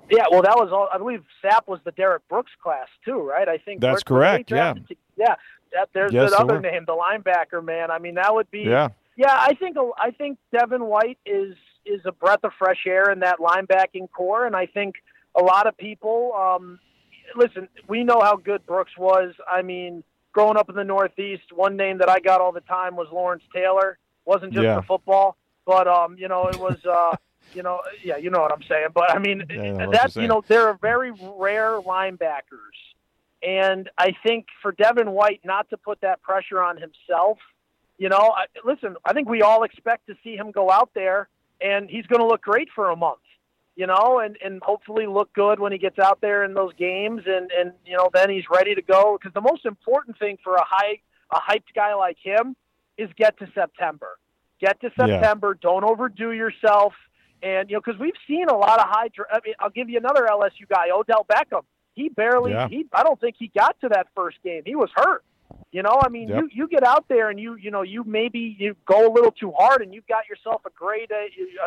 [0.09, 0.87] yeah, well, that was all.
[0.93, 3.47] I believe Sapp was the Derrick Brooks class, too, right?
[3.47, 4.73] I think That's were correct, yeah.
[5.17, 5.35] Yeah.
[5.73, 7.91] That, there's Yes, that other name, the linebacker, man.
[7.91, 8.61] I mean, that would be.
[8.61, 13.11] Yeah, Yeah, I think I think Devin White is is a breath of fresh air
[13.11, 14.95] in that linebacking corps, and I think
[15.35, 16.33] a lot of people.
[16.33, 16.79] Um,
[17.35, 19.33] listen, we know how good Brooks was.
[19.47, 22.95] I mean, growing up in the Northeast, one name that I got all the time
[22.95, 23.97] was Lawrence Taylor.
[24.25, 24.81] wasn't just Yeah.
[24.81, 26.83] for football, but um, you know, it was.
[26.85, 27.15] Uh,
[27.53, 28.87] you know, yeah, you know what I'm saying.
[28.93, 31.79] But I mean, Yeah, I know what you're that's you know, there are very rare
[31.79, 32.75] linebackers,
[33.41, 37.37] and I think for Devin White not to put that pressure on himself
[37.97, 41.29] you know, I, listen, I think we all expect to see him go out there
[41.65, 43.25] and he's going to look great for a month,
[43.75, 47.21] you know, and, and hopefully look good when he gets out there in those games.
[47.25, 49.17] And, and, you know, then he's ready to go.
[49.19, 50.99] Because the most important thing for a high,
[51.31, 52.55] a hyped guy like him
[52.97, 54.17] is get to September.
[54.59, 55.05] Get to Yeah.
[55.19, 55.57] September.
[55.59, 56.93] Don't overdo yourself.
[57.41, 59.97] And, you know, because we've seen a lot of high, I mean, I'll give you
[59.97, 61.63] another LSU guy, Odell Beckham.
[61.93, 62.67] He barely, Yeah.
[62.69, 64.63] he, I don't think he got to that first game.
[64.65, 65.23] He was hurt.
[65.71, 66.37] You know, I mean, Yep.
[66.37, 69.31] you you get out there and you you know you maybe you go a little
[69.31, 71.15] too hard and you've got yourself a grade uh,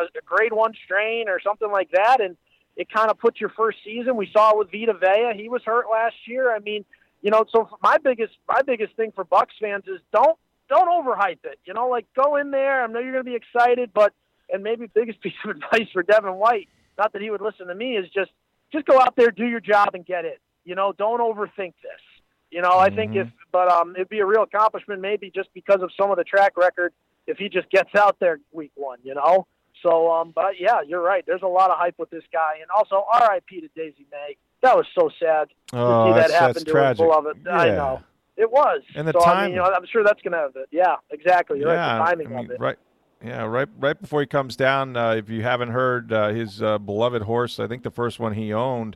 [0.01, 2.35] a, a grade one strain or something like that, and
[2.75, 4.15] it kind of puts your first season.
[4.15, 6.51] We saw it with Vita Vea; he was hurt last year.
[6.55, 6.85] I mean,
[7.21, 10.37] you know, so my biggest my biggest thing for Bucks fans is don't
[10.69, 11.59] don't overhype it.
[11.65, 12.83] You know, like go in there.
[12.83, 14.13] I know you're going to be excited, but
[14.51, 17.75] and maybe biggest piece of advice for Devin White, not that he would listen to
[17.75, 18.31] me, is just
[18.71, 20.41] just go out there, do your job, and get it.
[20.65, 22.01] You know, don't overthink this.
[22.51, 23.21] You know, I think Mhm.
[23.21, 26.23] if, but um, it'd be a real accomplishment maybe just because of some of the
[26.23, 26.93] track record
[27.27, 28.99] if he just gets out there week one.
[29.03, 29.47] You know,
[29.83, 31.23] so um, but yeah, you're right.
[31.25, 33.61] There's a lot of hype with this guy, and also R.I.P.
[33.61, 34.37] to Daisy May.
[34.61, 36.97] That was so sad to oh, see that happen to tragic.
[36.97, 37.47] his beloved.
[37.47, 38.03] I know
[38.39, 38.81] it was.
[38.95, 40.69] And the so, I mean, you know, I'm sure that's gonna have it.
[40.71, 41.59] Yeah, exactly.
[41.59, 41.99] You're yeah, right.
[41.99, 42.59] The timing I mean, of it.
[42.59, 42.77] right.
[43.23, 43.67] Yeah, right.
[43.77, 47.59] Right before he comes down, uh, if you haven't heard, uh, his uh, beloved horse,
[47.59, 48.95] I think the first one he owned,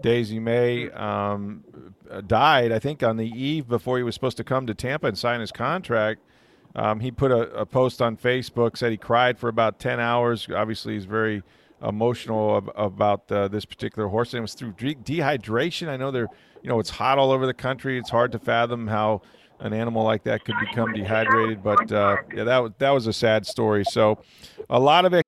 [0.00, 1.64] Daisy May, um,
[2.26, 2.72] died.
[2.72, 5.40] I think on the eve before he was supposed to come to Tampa and sign
[5.40, 6.20] his contract.
[6.74, 10.46] Um, he put a, a, post on Facebook, said he cried for about ten hours.
[10.54, 11.42] Obviously, he's very
[11.82, 15.88] emotional ab- about uh, this particular horse, and it was through de- dehydration.
[15.88, 16.28] I know they're,
[16.62, 17.98] you know, it's hot all over the country.
[17.98, 19.22] It's hard to fathom how
[19.60, 21.62] an animal like that could become dehydrated.
[21.62, 23.84] But uh, yeah, that was that was a sad story.
[23.84, 24.18] So
[24.68, 25.27] a lot of it.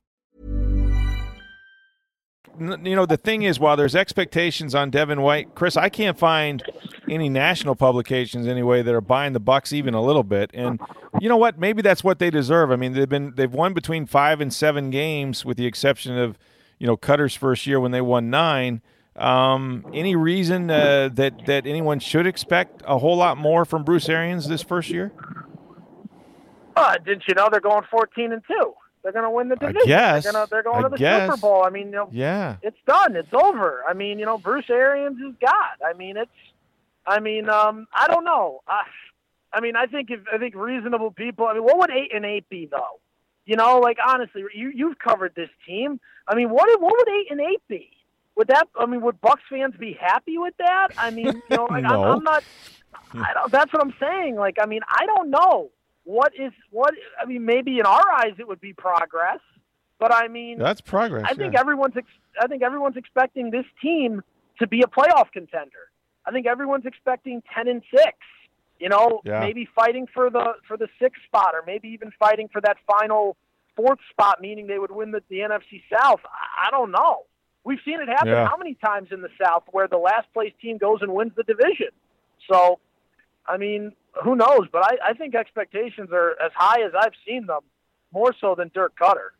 [2.59, 6.63] You know, the thing is while there's expectations on Devin White, Chris, I can't find
[7.09, 10.51] any national publications anyway that are buying the Bucks even a little bit.
[10.53, 10.79] And
[11.19, 11.57] you know what?
[11.57, 12.71] Maybe that's what they deserve.
[12.71, 16.37] I mean, they've been they've won between 5 and 7 games with the exception of,
[16.77, 18.81] you know, Koetter's first year when they won 9
[19.15, 24.07] um, any reason uh, that that anyone should expect a whole lot more from Bruce
[24.07, 25.11] Arians this first year?
[26.75, 28.73] Uh, didn't you know they're going fourteen and two?
[29.03, 29.81] They're going to win the division.
[29.81, 30.23] I guess.
[30.23, 31.29] They're, gonna, they're going I to the guess.
[31.29, 31.63] Super Bowl.
[31.63, 33.15] I mean, you know, yeah, it's done.
[33.15, 33.83] It's over.
[33.87, 35.85] I mean, you know, Bruce Arians is God.
[35.85, 36.31] I mean, it's.
[37.05, 38.61] I mean, um, I don't know.
[38.67, 38.83] I,
[39.51, 41.47] I mean, I think if I think reasonable people.
[41.47, 42.99] I mean, what would eight and eight be though?
[43.45, 45.99] You know, like honestly, you you've covered this team.
[46.27, 47.89] I mean, what what would eight and eight be?
[48.35, 48.67] would that?
[48.79, 50.89] I mean, would Bucks fans be happy with that?
[50.97, 52.03] I mean, you know, like, no.
[52.03, 52.43] I'm, I'm not.
[53.13, 53.51] I don't.
[53.51, 54.35] That's what I'm saying.
[54.35, 55.69] Like, I mean, I don't know
[56.03, 56.93] what is what.
[57.21, 59.39] I mean, maybe in our eyes it would be progress,
[59.99, 61.25] but I mean, that's progress.
[61.27, 61.59] I think yeah.
[61.59, 61.97] everyone's.
[61.97, 62.07] Ex-
[62.39, 64.21] I think everyone's expecting this team
[64.59, 65.89] to be a playoff contender.
[66.25, 68.17] I think everyone's expecting ten and six.
[68.79, 69.39] You know, yeah.
[69.41, 73.37] maybe fighting for the for the sixth spot, or maybe even fighting for that final
[73.75, 76.19] fourth spot, meaning they would win the, the NFC South.
[76.25, 77.25] I, I don't know.
[77.63, 78.47] We've seen it happen yeah.
[78.47, 81.43] how many times in the South where the last place team goes and wins the
[81.43, 81.89] division.
[82.51, 82.79] So,
[83.47, 84.67] I mean, who knows?
[84.71, 87.61] But I, I think expectations are as high as I've seen them,
[88.13, 89.31] more so than Dirk Koetter.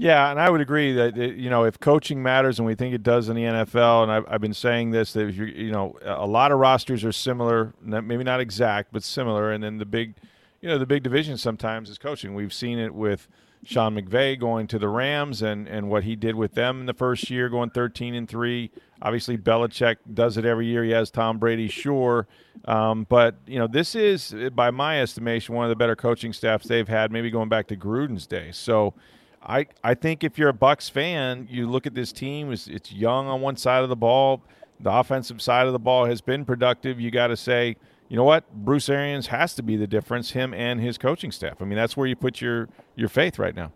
[0.00, 3.02] Yeah, and I would agree that you know if coaching matters, and we think it
[3.02, 6.26] does in the NFL, and I've, I've been saying this that you you know a
[6.26, 10.14] lot of rosters are similar, maybe not exact, but similar, and then the big,
[10.60, 12.36] you know, the big division sometimes is coaching.
[12.36, 13.26] We've seen it with
[13.64, 16.94] Sean McVay going to the Rams and, and what he did with them in the
[16.94, 18.70] first year, going 13 and three.
[19.00, 20.84] Obviously, Belichick does it every year.
[20.84, 22.26] He has Tom Brady, sure,
[22.64, 26.66] um, but you know this is, by my estimation, one of the better coaching staffs
[26.66, 28.50] they've had, maybe going back to Gruden's day.
[28.52, 28.94] So.
[29.40, 32.52] I, I think if you're a Bucks fan, you look at this team.
[32.52, 34.42] It's, it's young on one side of the ball.
[34.80, 37.00] The offensive side of the ball has been productive.
[37.00, 37.76] You got to say,
[38.08, 38.52] you know what?
[38.52, 41.62] Bruce Arians has to be the difference, him and his coaching staff.
[41.62, 43.72] I mean, that's where you put your, your faith right now.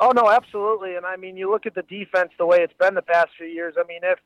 [0.00, 0.96] Oh no, absolutely.
[0.96, 3.46] And I mean, you look at the defense the way it's been the past few
[3.46, 3.74] years.
[3.78, 4.18] I mean, if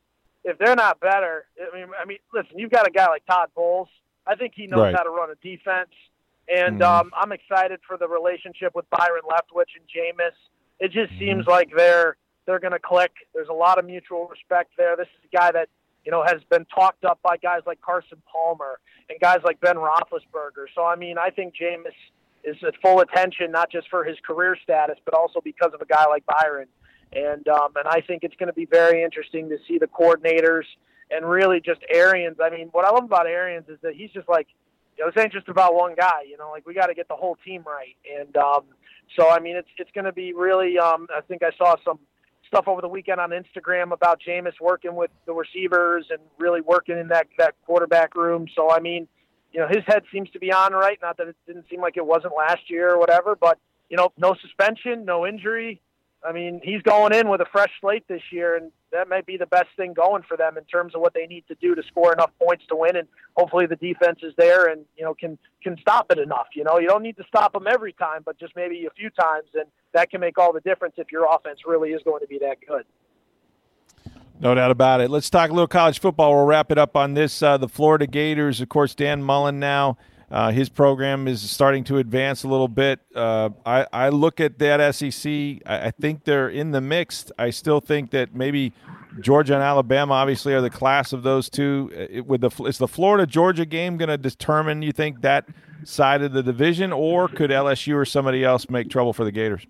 [0.44, 3.48] if they're not better, I mean, I mean, listen, you've got a guy like Todd
[3.54, 3.88] Bowles.
[4.26, 4.94] I think he knows right.
[4.96, 5.90] how to run a defense,
[6.48, 6.86] and Mhm.
[6.86, 10.34] um, I'm excited for the relationship with Byron Leftwich and Jameis.
[10.78, 11.18] It just Mhm.
[11.18, 13.12] seems like they're they're going to click.
[13.32, 14.96] There's a lot of mutual respect there.
[14.96, 15.70] This is a guy that
[16.04, 19.76] you know has been talked up by guys like Carson Palmer and guys like Ben
[19.76, 20.66] Roethlisberger.
[20.74, 21.94] So I mean, I think Jameis
[22.44, 25.86] is at full attention not just for his career status, but also because of a
[25.86, 26.68] guy like Byron.
[27.12, 30.64] And um, and I think it's going to be very interesting to see the coordinators
[31.10, 32.38] and really just Arians.
[32.42, 34.48] I mean, what I love about Arians is that he's just like,
[34.96, 36.22] you know, this ain't just about one guy.
[36.28, 37.96] You know, like we got to get the whole team right.
[38.20, 38.64] And um,
[39.16, 40.78] so I mean, it's it's going to be really.
[40.78, 41.98] Um, I think I saw some
[42.48, 46.98] stuff over the weekend on Instagram about Jameis working with the receivers and really working
[46.98, 48.46] in that that quarterback room.
[48.54, 49.08] So I mean,
[49.54, 50.98] you know, his head seems to be on right.
[51.00, 54.12] Not that it didn't seem like it wasn't last year or whatever, but you know,
[54.18, 55.80] no suspension, no injury.
[56.26, 59.36] I mean, he's going in with a fresh slate this year, and that might be
[59.36, 61.82] the best thing going for them in terms of what they need to do to
[61.84, 62.96] score enough points to win.
[62.96, 66.48] And hopefully, the defense is there and you know can can stop it enough.
[66.54, 69.10] You know, you don't need to stop them every time, but just maybe a few
[69.10, 72.26] times, and that can make all the difference if your offense really is going to
[72.26, 72.84] be that good.
[74.44, 75.08] No doubt about it.
[75.08, 76.34] Let's talk a little college football.
[76.34, 77.42] We'll wrap it up on this.
[77.42, 79.96] Uh, the Florida Gators, of course, Dan Mullen now.
[80.30, 83.00] Uh, his program is starting to advance a little bit.
[83.14, 85.32] Uh, I, I look at that SEC.
[85.64, 87.32] I, I think they're in the mix.
[87.38, 88.74] I still think that maybe
[89.18, 91.90] Georgia and Alabama obviously are the class of those two.
[91.94, 95.48] It, with the is the Florida Georgia game going to determine you think that
[95.84, 99.66] side of the division, or could LSU or somebody else make trouble for the Gators?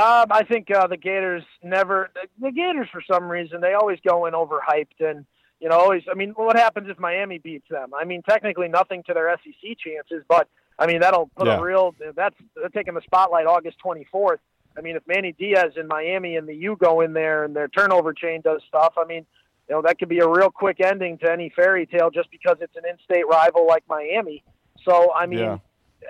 [0.00, 2.10] Um, I think uh, the Gators never.
[2.40, 5.26] The Gators, for some reason, they always go in overhyped, and
[5.60, 6.02] you know, always.
[6.10, 7.92] I mean, what happens if Miami beats them?
[7.94, 11.58] I mean, technically nothing to their SEC chances, but I mean that'll put yeah.
[11.58, 11.94] a real.
[12.16, 14.38] That's they're taking the spotlight August 24th.
[14.76, 17.68] I mean, if Manny Diaz in Miami and the U go in there and their
[17.68, 19.26] turnover chain does stuff, I mean,
[19.68, 22.56] you know, that could be a real quick ending to any fairy tale just because
[22.60, 24.42] it's an in-state rival like Miami.
[24.84, 25.58] So, I mean, yeah.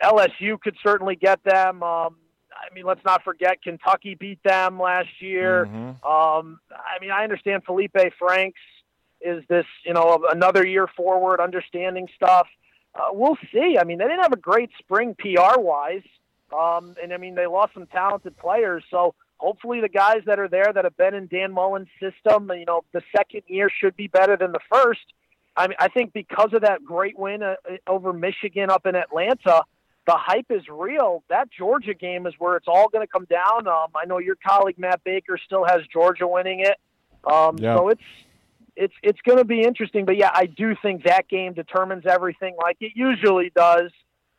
[0.05, 1.83] LSU could certainly get them.
[1.83, 2.17] Um,
[2.61, 5.67] I mean, let's not forget Kentucky beat them last year.
[5.67, 6.07] Mm-hmm.
[6.07, 8.61] Um, I mean, I understand Felipe Franks
[9.21, 12.47] is this, you know, another year forward, understanding stuff.
[12.95, 13.77] Uh, we'll see.
[13.81, 16.03] I mean, they didn't have a great spring PR wise.
[16.57, 18.85] Um, and I mean, they lost some talented players.
[18.91, 22.65] So hopefully the guys that are there that have been in Dan Mullen's system, you
[22.65, 25.01] know, the second year should be better than the first.
[25.57, 29.63] I mean, I think because of that great win uh, over Michigan up in Atlanta,
[30.07, 31.23] the hype is real.
[31.29, 33.67] That Georgia game is where it's all going to come down.
[33.67, 36.77] Um, I know your colleague Matt Baker still has Georgia winning it.
[37.25, 37.77] Um, yeah.
[37.77, 38.03] So it's
[38.77, 40.05] it's it's going to be interesting.
[40.07, 43.91] But yeah, I do think that game determines everything, like it usually does.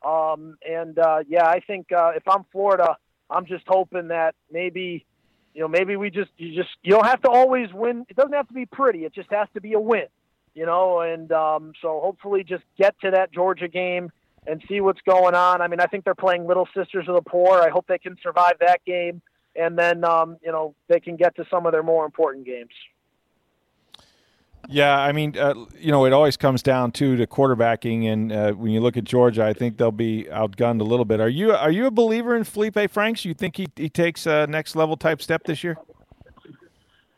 [0.03, 2.97] Um, and uh, yeah, I think uh, if I'm Florida,
[3.29, 5.05] I'm just hoping that maybe,
[5.53, 8.05] you know, maybe we just you just you don't have to always win.
[8.09, 9.05] It doesn't have to be pretty.
[9.05, 10.07] It just has to be a win,
[10.55, 11.01] you know.
[11.01, 14.11] And um, so hopefully, just get to that Georgia game
[14.47, 15.61] and see what's going on.
[15.61, 17.61] I mean, I think they're playing Little Sisters of the Poor.
[17.61, 19.21] I hope they can survive that game,
[19.55, 22.71] and then um, you know they can get to some of their more important games.
[24.69, 28.51] Yeah, I mean, uh, you know, it always comes down to the quarterbacking, and uh,
[28.53, 31.19] when you look at Georgia, I think they'll be outgunned a little bit.
[31.19, 33.25] Are you are you a believer in Felipe Franks?
[33.25, 35.77] You think he he takes a next level type step this year?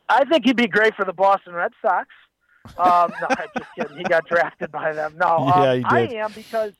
[0.09, 2.07] I think he'd be great for the Boston Red Sox.
[2.77, 3.97] Um, no, I'm just kidding.
[3.97, 5.15] He got drafted by them.
[5.17, 6.17] No, um, yeah, he did.
[6.17, 6.73] I am because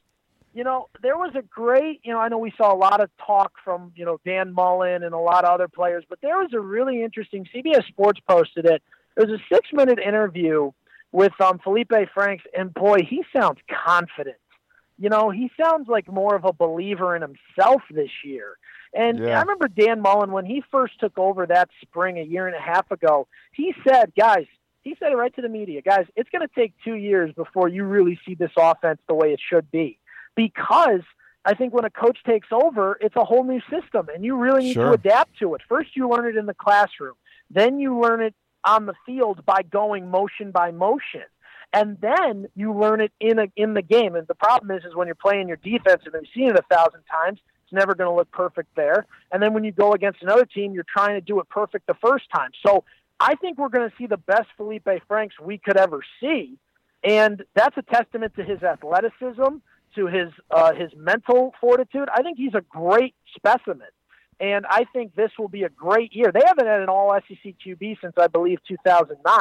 [0.54, 2.02] you know there was a great.
[2.04, 5.04] You know, I know we saw a lot of talk from you know Dan Mullen
[5.04, 7.48] and a lot of other players, but there was a really interesting.
[7.54, 8.82] CBS Sports posted it
[9.16, 10.72] it was a six minute interview
[11.12, 14.38] with um, Felipe Franks, and boy, he sounds confident.
[14.98, 18.58] You know, he sounds like more of a believer in himself this year.
[18.94, 19.38] And yeah.
[19.38, 22.60] I remember Dan Mullen when he first took over that spring a year and a
[22.60, 23.28] half ago.
[23.52, 24.46] He said, "Guys,
[24.82, 26.06] he said it right to the media, guys.
[26.16, 29.40] It's going to take two years before you really see this offense the way it
[29.50, 29.98] should be,
[30.36, 31.02] because."
[31.46, 34.64] I think when a coach takes over, it's a whole new system, and you really
[34.64, 34.86] need sure.
[34.86, 35.62] to adapt to it.
[35.68, 37.16] First, you learn it in the classroom,
[37.50, 41.24] then you learn it on the field by going motion by motion.
[41.74, 44.16] And then you learn it in a, in the game.
[44.16, 46.74] And the problem is, is when you're playing your defense and you've seen it a
[46.74, 49.06] thousand times, it's never going to look perfect there.
[49.32, 51.96] And then when you go against another team, you're trying to do it perfect the
[51.96, 52.52] first time.
[52.66, 52.84] So
[53.20, 56.58] I think we're going to see the best Felipe Franks we could ever see,
[57.04, 59.58] and that's a testament to his athleticism,
[59.96, 62.10] to his uh, his mental fortitude.
[62.14, 63.88] I think he's a great specimen.
[64.40, 66.32] And I think this will be a great year.
[66.32, 69.34] They haven't had an all SEC QB since, I believe, 2009.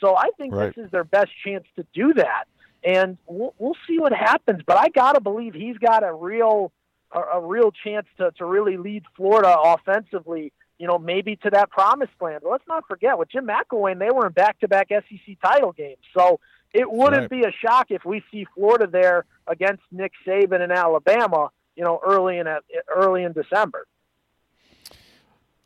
[0.00, 0.74] So I think right.
[0.74, 2.44] this is their best chance to do that.
[2.84, 4.62] And we'll, we'll see what happens.
[4.64, 6.70] But I got to believe he's got a real
[7.12, 11.70] a, a real chance to, to really lead Florida offensively, you know, maybe to that
[11.70, 12.40] promised land.
[12.42, 15.72] But let's not forget, with Jim McElwain, they were in back to back SEC title
[15.72, 16.02] games.
[16.16, 16.40] So
[16.72, 17.30] it wouldn't right.
[17.30, 22.00] be a shock if we see Florida there against Nick Saban and Alabama, you know,
[22.04, 22.46] early in
[22.88, 23.86] early in December.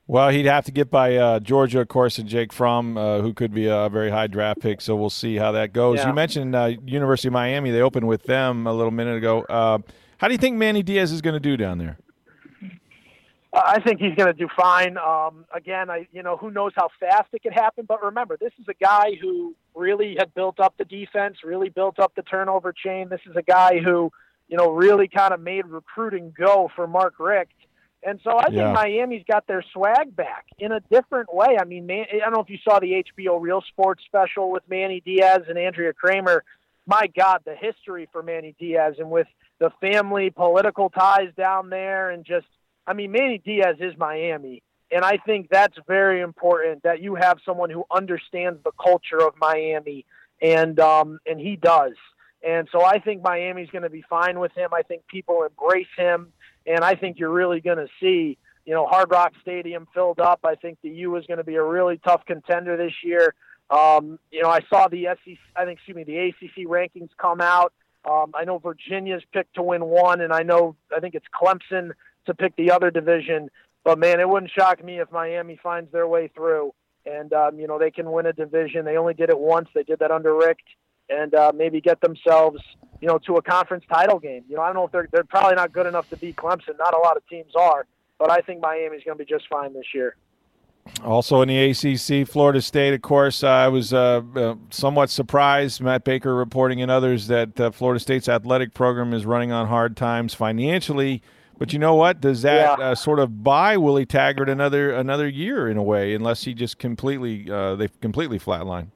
[0.06, 3.32] Well, he'd have to get by uh, Georgia, of course, and Jake Fromm, uh, who
[3.32, 4.80] could be a very high draft pick.
[4.80, 5.98] So we'll see how that goes.
[5.98, 6.08] Yeah.
[6.08, 9.42] You mentioned uh, University of Miami; they opened with them a little minute ago.
[9.42, 9.78] Uh,
[10.18, 11.96] how do you think Manny Diaz is going to do down there?
[13.52, 14.96] I think he's going to do fine.
[14.96, 18.52] Um, again, I you know who knows how fast it could happen, but remember, this
[18.60, 22.72] is a guy who really had built up the defense, really built up the turnover
[22.72, 23.08] chain.
[23.08, 24.12] This is a guy who
[24.48, 27.52] you know really kind of made recruiting go for Mark Richt
[28.02, 28.72] and so I think yeah.
[28.72, 31.58] Miami's got their swag back in a different way.
[31.60, 34.62] I mean, man, I don't know if you saw the HBO Real Sports special with
[34.68, 36.42] Manny Diaz and Andrea Kremer.
[36.86, 39.26] My God, the history for Manny Diaz and with
[39.58, 42.46] the family political ties down there, and just,
[42.86, 44.62] I mean, Manny Diaz is Miami.
[44.92, 49.34] And I think that's very important that you have someone who understands the culture of
[49.40, 50.04] Miami,
[50.42, 51.92] and um, and he does.
[52.42, 54.70] And so I think Miami's going to be fine with him.
[54.72, 56.32] I think people embrace him
[56.66, 60.40] and I think you're really going to see, you know, Hard Rock Stadium filled up.
[60.44, 63.34] I think the U is going to be a really tough contender this year.
[63.70, 67.40] Um, you know, I saw the SEC, I think, excuse me, the ACC rankings come
[67.40, 67.72] out.
[68.08, 71.90] Um, I know Virginia's picked to win one, and I know I think it's Clemson
[72.30, 73.50] to pick the other division.
[73.84, 76.72] But man, it wouldn't shock me if Miami finds their way through.
[77.06, 78.84] and um, you know they can win a division.
[78.84, 79.68] They only did it once.
[79.74, 80.68] They did that under Richt,
[81.08, 82.60] and uh, maybe get themselves
[83.00, 84.44] you know to a conference title game.
[84.48, 86.78] You know I don't know if they're they're probably not good enough to beat Clemson.
[86.78, 87.86] Not a lot of teams are,
[88.18, 90.16] but I think Miami's going to be just fine this year.
[91.04, 95.80] Also in the ACC, Florida State, of course, I was uh, uh, somewhat surprised.
[95.80, 99.96] Matt Baker reporting and others that uh, Florida State's athletic program is running on hard
[99.96, 101.22] times financially.
[101.61, 102.23] But you know what?
[102.23, 102.85] Does that yeah.
[102.87, 106.79] Uh, sort of buy Willie Taggart another another year in a way, unless he just
[106.79, 108.87] completely uh, they completely flatline?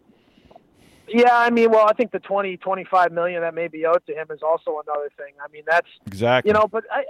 [1.07, 4.15] Yeah, I mean, well, I think the 20, 25 million that may be owed to
[4.15, 5.35] him is also another thing.
[5.45, 7.05] I mean, that's exactly you know, but I,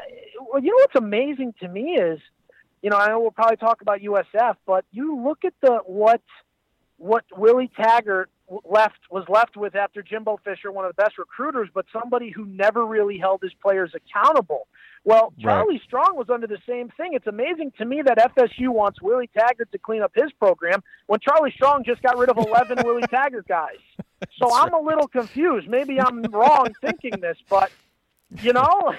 [0.52, 2.18] well, you know what's amazing to me is
[2.82, 6.20] you know, I know we'll probably talk about USF, but you look at the what
[6.96, 8.28] what Willie Taggart
[8.68, 12.44] left was left with after Jimbo Fisher, one of the best recruiters, but somebody who
[12.44, 14.66] never really held his players accountable.
[15.04, 15.82] Well, Charlie right.
[15.82, 17.12] Strong was under the same thing.
[17.12, 21.20] It's amazing to me that FSU wants Willie Taggart to clean up his program when
[21.20, 23.76] Charlie Strong just got rid of 11 Willie Taggart guys.
[24.38, 24.82] So That's I'm right.
[24.82, 25.68] a little confused.
[25.68, 27.70] Maybe I'm wrong thinking this, but
[28.40, 28.94] you know,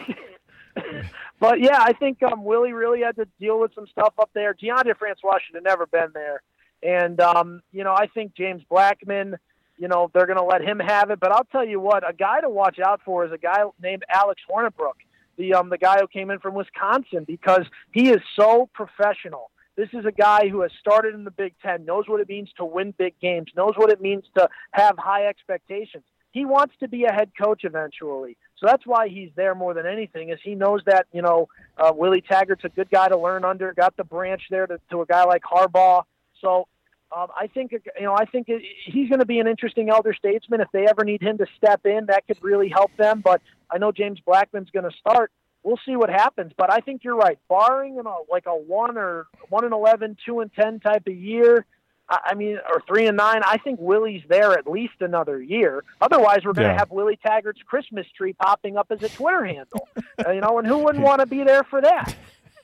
[1.39, 4.53] but yeah, I think um, Willie really had to deal with some stuff up there.
[4.53, 6.41] Deondre Francois should have never been there,
[6.83, 9.37] and um, you know I think James Blackman,
[9.77, 11.19] you know they're going to let him have it.
[11.19, 14.03] But I'll tell you what, a guy to watch out for is a guy named
[14.09, 15.01] Alex Hornibrook,
[15.37, 19.51] the um the guy who came in from Wisconsin because he is so professional.
[19.75, 22.49] This is a guy who has started in the Big Ten, knows what it means
[22.57, 26.03] to win big games, knows what it means to have high expectations.
[26.31, 28.37] He wants to be a head coach eventually.
[28.57, 31.91] So that's why he's there more than anything, is he knows that you know uh,
[31.95, 33.73] Willie Taggart's a good guy to learn under.
[33.73, 36.03] Got the branch there to, to a guy like Harbaugh.
[36.41, 36.67] So
[37.15, 40.61] um, I think you know I think he's going to be an interesting elder statesman.
[40.61, 43.21] If they ever need him to step in, that could really help them.
[43.21, 45.31] But I know James Blackman's going to start.
[45.63, 46.51] We'll see what happens.
[46.55, 47.39] But I think you're right.
[47.49, 51.15] Barring you know like a one or one and eleven, two and ten type of
[51.15, 51.65] year,
[52.07, 53.41] I mean, or three and nine.
[53.43, 55.83] I think Willie's there at least another year.
[56.01, 56.77] Otherwise, we're going to yeah.
[56.77, 59.87] have Willie Taggart's Christmas tree popping up as a Twitter handle.
[60.25, 62.15] uh, you know, and who wouldn't want to be there for that?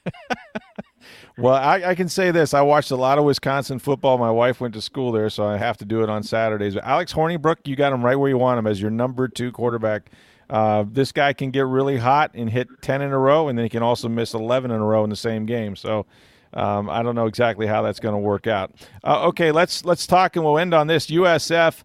[1.38, 4.18] well, I, I, can say this: I watched a lot of Wisconsin football.
[4.20, 6.76] My wife went to school there, so I have to do it on Saturdays.
[6.76, 9.52] But Alex Hornibrook, you got him right where you want him as your number two
[9.52, 10.12] quarterback.
[10.52, 13.64] Uh, this guy can get really hot and hit ten in a row, and then
[13.64, 15.78] he can also miss eleven in a row in the same game.
[15.78, 16.06] So
[16.54, 18.74] um, I don't know exactly how that's going to work out.
[19.04, 21.84] Uh, okay, let's let's talk, and we'll end on this USF.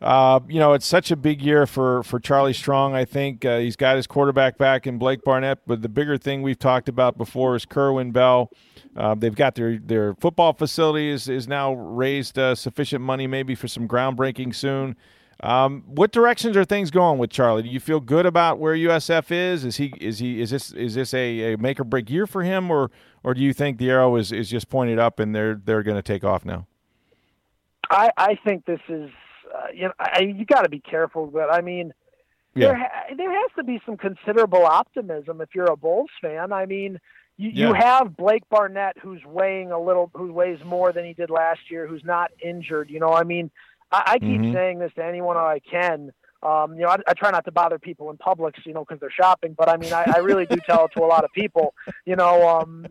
[0.00, 2.94] Uh, you know, it's such a big year for for Charlie Strong.
[2.94, 6.42] I think uh, he's got his quarterback back in Blake Barnett, but the bigger thing
[6.42, 8.50] we've talked about before is Kerwin Bell.
[8.96, 13.54] Uh, they've got their their football facility is, is now raised uh, sufficient money maybe
[13.54, 14.94] for some groundbreaking soon.
[15.44, 17.62] Um, what directions are things going with Charlie?
[17.62, 19.62] Do you feel good about where USF is?
[19.66, 22.42] Is he is he is this is this a, a make or break year for
[22.42, 22.90] him, or
[23.22, 25.98] or do you think the arrow is, is just pointed up and they're they're going
[25.98, 26.66] to take off now?
[27.90, 29.10] I I think this is
[29.54, 31.92] uh, you know I, you got to be careful, but I mean.
[32.56, 32.68] Yeah.
[32.68, 36.52] There, ha- there has to be some considerable optimism if you're a Bulls fan.
[36.52, 37.00] I mean,
[37.36, 37.66] you, yeah.
[37.66, 41.68] you have Blake Barnett, who's weighing a little, who weighs more than he did last
[41.68, 42.90] year, who's not injured.
[42.90, 43.50] You know, I mean,
[43.90, 44.52] I, I keep mm-hmm.
[44.52, 46.12] saying this to anyone I can.
[46.42, 49.00] Um, you know, I, I try not to bother people in Publix, you know, because
[49.00, 49.54] they're shopping.
[49.56, 51.74] But I mean, I, I really do tell it to a lot of people.
[52.04, 52.86] You know, um,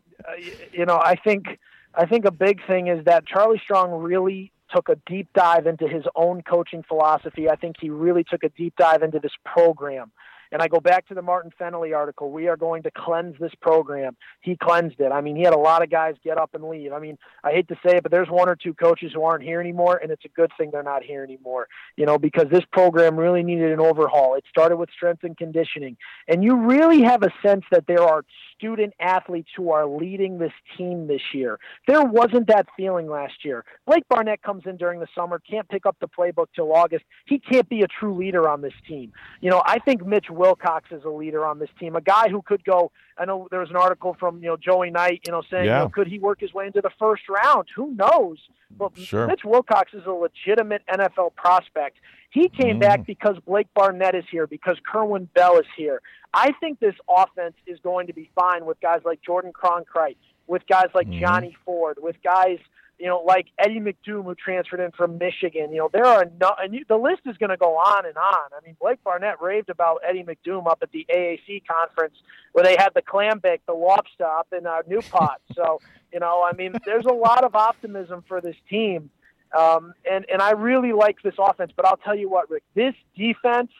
[0.71, 1.45] you know, I think
[1.93, 5.87] I think a big thing is that Charlie Strong really took a deep dive into
[5.87, 7.49] his own coaching philosophy.
[7.49, 10.11] I think he really took a deep dive into this program.
[10.53, 12.31] And I go back to the Martin Fennelly article.
[12.31, 14.15] We are going to cleanse this program.
[14.41, 15.11] He cleansed it.
[15.11, 16.93] I mean, he had a lot of guys get up and leave.
[16.93, 19.43] I mean, I hate to say it, but there's one or two coaches who aren't
[19.43, 21.67] here anymore, and it's a good thing they're not here anymore.
[21.97, 24.35] You know, because this program really needed an overhaul.
[24.35, 28.23] It started with strength and conditioning, and you really have a sense that there are
[28.55, 31.59] student athletes who are leading this team this year.
[31.87, 33.65] There wasn't that feeling last year.
[33.87, 37.05] Blake Barnett comes in during the summer, can't pick up the playbook till August.
[37.25, 39.11] He can't be a true leader on this team.
[39.41, 42.41] You know, I think Mitch Wilcox is a leader on this team, a guy who
[42.41, 42.91] could go.
[43.17, 45.79] I know there was an article from you know Joey Knight, you know, saying yeah.
[45.79, 47.67] you know, could he work his way into the first round?
[47.75, 48.39] Who knows?
[48.77, 49.27] But sure.
[49.27, 51.97] Mitch Wilcox is a legitimate NFL prospect.
[52.29, 52.81] He came mm.
[52.81, 56.01] back because Blake Barnett is here, because Kerwin Bell is here.
[56.33, 60.17] I think this offense is going to be fine with guys like Jordan Cronkrite,
[60.47, 61.21] with guys like mm.
[61.21, 62.57] Johnny Ford, with guys
[62.99, 65.71] you know, like Eddie McDoom who transferred in from Michigan.
[65.71, 68.15] You know, there are no, and you, the list is going to go on and
[68.15, 68.49] on.
[68.55, 72.15] I mean, Blake Barnett raved about Eddie McDoom up at the AAC conference
[72.53, 75.41] where they had the clam bake, the lobster up in uh, Newport.
[75.55, 75.81] so,
[76.13, 79.09] you know, I mean, there's a lot of optimism for this team.
[79.57, 82.95] Um, and, and I really like this offense, but I'll tell you what, Rick, this
[83.15, 83.71] defense,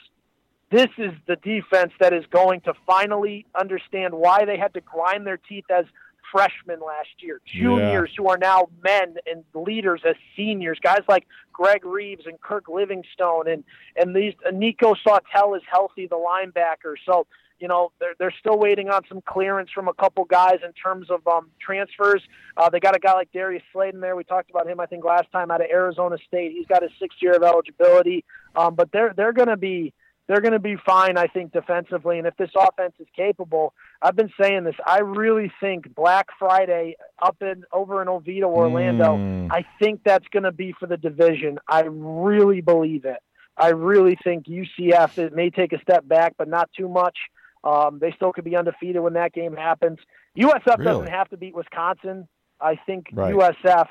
[0.70, 5.26] this is the defense that is going to finally understand why they had to grind
[5.26, 5.86] their teeth as
[6.34, 8.16] freshmen last year, juniors yeah.
[8.18, 13.48] who are now men and leaders as seniors, guys like Greg Reeves and Kirk Livingstone,
[13.48, 13.64] and
[13.96, 16.96] and these uh, Nico Sawtelle is healthy, the linebacker.
[17.06, 17.28] So
[17.60, 21.12] you know they're they're still waiting on some clearance from a couple guys in terms
[21.12, 22.24] of um, transfers.
[22.58, 24.16] Uh, they got a guy like Darius Slayton there.
[24.16, 26.52] We talked about him, I think, last time out of Arizona State.
[26.52, 28.26] He's got his sixth year of eligibility,
[28.56, 29.94] um, but they're they're going to be
[30.28, 32.18] they're going to be fine, I think, defensively.
[32.18, 34.76] And if this offense is capable, I've been saying this.
[34.86, 39.18] I really think Black Friday up in over in Oviedo, Orlando.
[39.18, 39.52] Mm.
[39.52, 41.60] I think that's going to be for the division.
[41.68, 43.20] I really believe it.
[43.58, 47.18] I really think UCF it may take a step back, but not too much.
[47.64, 50.00] Um, they still could be undefeated when that game happens.
[50.38, 50.84] USF really?
[50.86, 52.28] doesn't have to beat Wisconsin.
[52.60, 53.34] I think right.
[53.34, 53.88] USF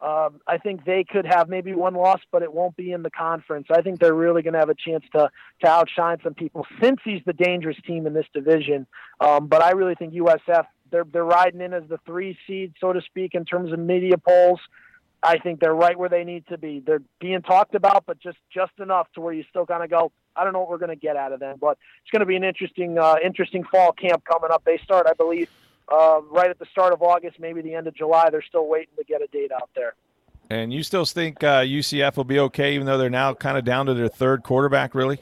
[0.00, 3.10] um, I think they could have maybe one loss, but it won't be in the
[3.10, 3.68] conference.
[3.70, 5.30] I think they're really going to have a chance to
[5.62, 8.86] to outshine some people Cincy's the dangerous team in this division.
[9.20, 12.92] Um, but I really think USF they're they're riding in as the three seed, so
[12.92, 14.60] to speak, in terms of media polls.
[15.22, 16.80] I think they're right where they need to be.
[16.84, 20.12] They're being talked about, but just just enough to where you still kind of go.
[20.36, 22.26] I don't know what we're going to get out of them, but it's going to
[22.26, 24.62] be an interesting uh, interesting fall camp coming up.
[24.64, 25.48] They start, I believe,
[25.92, 28.30] uh, right at the start of August, maybe the end of July.
[28.30, 29.94] They're still waiting to get a date out there.
[30.48, 33.64] And you still think uh, UCF will be okay, even though they're now kind of
[33.64, 35.18] down to their third quarterback, really?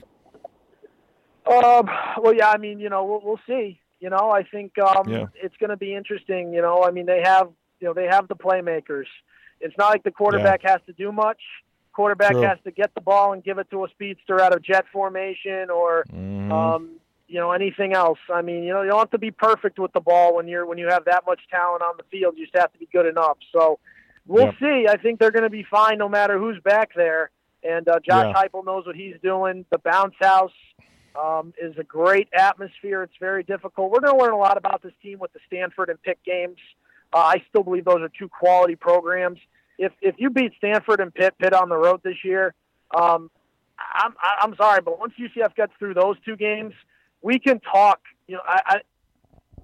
[1.47, 1.89] Um,
[2.21, 3.81] well, yeah, I mean, you know, we'll, we'll see.
[4.01, 5.27] You know, I think um, yeah.
[5.35, 6.53] it's going to be interesting.
[6.53, 7.49] You know, I mean, they have,
[7.81, 9.07] you know, they have the playmakers.
[9.61, 10.73] It's not like the quarterback yeah.
[10.73, 11.41] has to do much.
[11.95, 12.43] Quarterback True.
[12.43, 15.71] has to get the ball and give it to a speedster out of jet formation
[15.71, 16.53] or, mm-hmm.
[16.53, 16.94] um,
[17.35, 18.21] you know anything else.
[18.33, 20.65] I mean, you know, you don't have to be perfect with the ball when you're
[20.67, 22.35] when you have that much talent on the field.
[22.37, 23.39] You just have to be good enough.
[23.53, 23.81] So
[24.25, 24.55] we'll yep.
[24.61, 24.87] see.
[24.89, 27.33] I think they're going to be fine no matter who's back there.
[27.65, 28.41] And uh, Josh yeah.
[28.41, 29.65] Heupel knows what he's doing.
[29.73, 30.53] The bounce house
[31.21, 33.03] um, is a great atmosphere.
[33.03, 33.91] It's very difficult.
[33.91, 36.59] We're going to learn a lot about this team with the Stanford and Pitt games.
[37.13, 39.41] Uh, I still believe those are two quality programs.
[39.77, 42.55] If if you beat Stanford and Pitt, Pitt on the road this year,
[42.97, 43.29] um,
[43.77, 46.75] I'm I'm sorry, but once UCF gets through those two games,
[47.25, 48.01] we can talk.
[48.29, 49.63] You know, I, I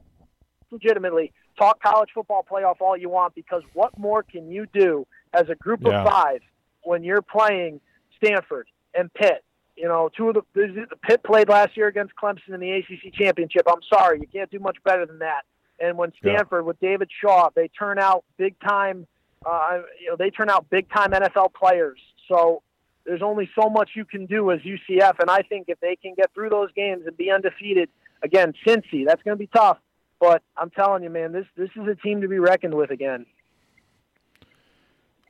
[0.71, 5.49] legitimately talk college football playoff all you want because what more can you do as
[5.49, 6.01] a group yeah.
[6.01, 6.41] of five
[6.83, 7.81] when you're playing
[8.17, 9.45] Stanford and Pitt?
[9.77, 13.15] You know, two of the, the Pitt played last year against Clemson in the ACC
[13.15, 13.63] championship.
[13.69, 15.43] I'm sorry, you can't do much better than that.
[15.79, 16.67] And when Stanford yeah.
[16.67, 19.07] with David Shaw, they turn out big time.
[19.47, 21.99] Uh, you know, they turn out big time NFL players.
[22.29, 22.63] So
[23.11, 26.15] there's only so much you can do as UCF, and I think if they can
[26.15, 27.89] get through those games and be undefeated
[28.23, 29.79] again, Cincy, that's going to be tough.
[30.21, 33.27] But I'm telling you, man, this this is a team to be reckoned with again.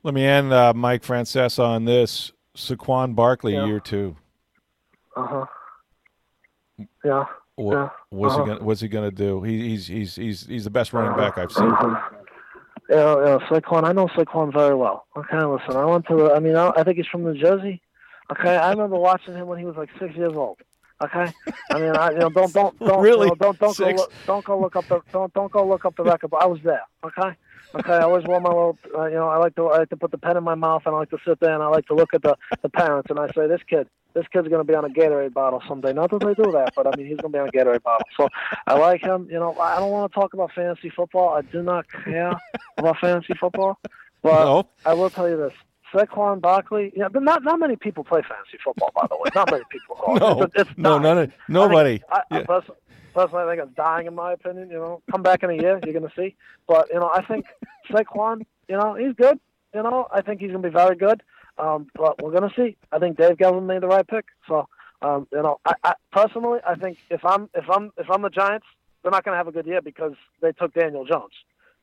[0.03, 2.33] Let me end uh, Mike Francesa on this.
[2.55, 3.65] Saquon Barkley, yeah.
[3.65, 4.15] year two.
[5.17, 5.47] Uh huh.
[7.03, 7.25] Yeah.
[7.55, 7.89] What, yeah.
[8.11, 8.45] What's uh-huh.
[8.45, 9.43] he gonna What's he gonna do?
[9.43, 11.71] He, he's he's he's he's the best running back I've seen.
[11.71, 12.20] Uh-huh.
[12.91, 13.85] Yeah, yeah, Saquon.
[13.85, 15.07] I know Saquon very well.
[15.17, 15.77] Okay, listen.
[15.77, 16.17] I went to.
[16.17, 17.81] the, I mean, I, I think he's from New Jersey.
[18.33, 20.59] Okay, I remember watching him when he was like six years old.
[21.03, 21.33] Okay,
[21.71, 23.93] I mean, I you know don't don't don't really you know, don't don't six.
[23.93, 26.31] go look, don't go look up the don't don't go look up the record.
[26.31, 26.83] But I was there.
[27.05, 27.37] Okay,
[27.75, 27.93] okay.
[27.93, 28.79] I always want my little.
[28.97, 30.83] Uh, you know, I like to I like to put the pen in my mouth
[30.87, 33.11] and I like to sit there and I like to look at the the parents
[33.11, 35.93] and I say, this kid, this kid's going to be on a Gatorade bottle someday.
[35.93, 37.83] Not that they do that, but I mean, he's going to be on a Gatorade
[37.83, 38.07] bottle.
[38.17, 38.29] So
[38.67, 39.29] I like him.
[39.31, 41.31] You know, I don't want to talk about fantasy football.
[41.31, 42.39] I do not care
[42.77, 43.79] about fantasy football.
[44.23, 44.69] But no.
[44.85, 45.55] I will tell you this.
[45.93, 49.31] Saquon Barkley, yeah, but not not many people play fantasy football, by the way.
[49.35, 49.97] Not many people.
[50.21, 52.03] no, it's, it's no, none of, nobody.
[52.11, 52.61] I, think, I, yeah.
[53.15, 54.71] personally, I think it's dying, in my opinion.
[54.71, 56.37] You know, come back in a year, you're going to see.
[56.67, 57.47] But you know, I think
[57.91, 59.41] Saquon, you know, he's good.
[59.75, 61.23] You know, I think he's going to be very good.
[61.59, 62.77] Um, but we're going to see.
[62.93, 64.27] I think Dave Gettleman made the right pick.
[64.49, 64.69] So,
[65.03, 68.31] um, you know, I, I personally, I think if I'm if I'm if I'm the
[68.31, 68.67] Giants,
[69.03, 71.33] they're not going to have a good year because they took Daniel Jones.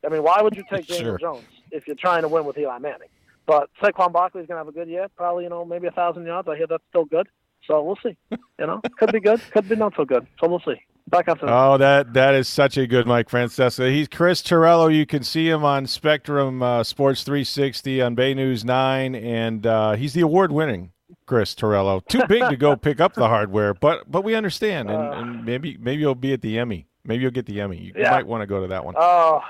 [0.04, 1.18] I mean, why would you take Daniel sure.
[1.18, 3.08] Jones if you're trying to win with Eli Manning?
[3.48, 5.90] But Saquon Barkley is going to have a good year, probably you know maybe a
[5.90, 6.46] thousand yards.
[6.48, 7.26] I hear that's still good.
[7.66, 8.16] So we'll see.
[8.30, 10.26] You know, could be good, could be not so good.
[10.38, 10.80] So we'll see.
[11.08, 11.46] Back after.
[11.48, 13.90] Oh, that that is such a good Mike Francesa.
[13.90, 14.88] He's Chris Torello.
[14.88, 19.94] You can see him on Spectrum uh, Sports 360 on Bay News Nine, and uh,
[19.94, 20.92] he's the award-winning
[21.24, 22.00] Chris Torello.
[22.00, 25.46] Too big to go pick up the hardware, but but we understand, and, uh, and
[25.46, 26.86] maybe maybe you'll be at the Emmy.
[27.02, 27.78] Maybe you'll get the Emmy.
[27.78, 28.10] You yeah.
[28.10, 28.94] might want to go to that one.
[28.98, 29.40] Oh,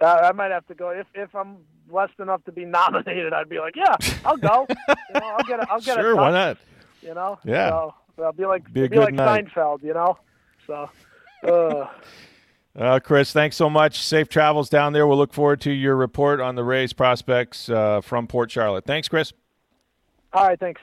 [0.00, 1.56] I might have to go if if I'm
[1.92, 3.32] blessed enough to be nominated.
[3.32, 4.66] I'd be like, yeah, I'll go.
[4.88, 6.58] you know, I'll get a, I'll get sure, a why not?
[7.02, 7.68] You know, yeah.
[7.68, 9.46] So, I'll be like be, be like night.
[9.46, 9.82] Seinfeld.
[9.84, 10.18] You know,
[10.66, 10.90] so.
[11.46, 11.86] Uh,
[12.78, 14.02] uh, Chris, thanks so much.
[14.02, 15.06] Safe travels down there.
[15.06, 18.84] We'll look forward to your report on the Rays prospects uh, from Port Charlotte.
[18.84, 19.32] Thanks, Chris.
[20.32, 20.80] All right, thanks.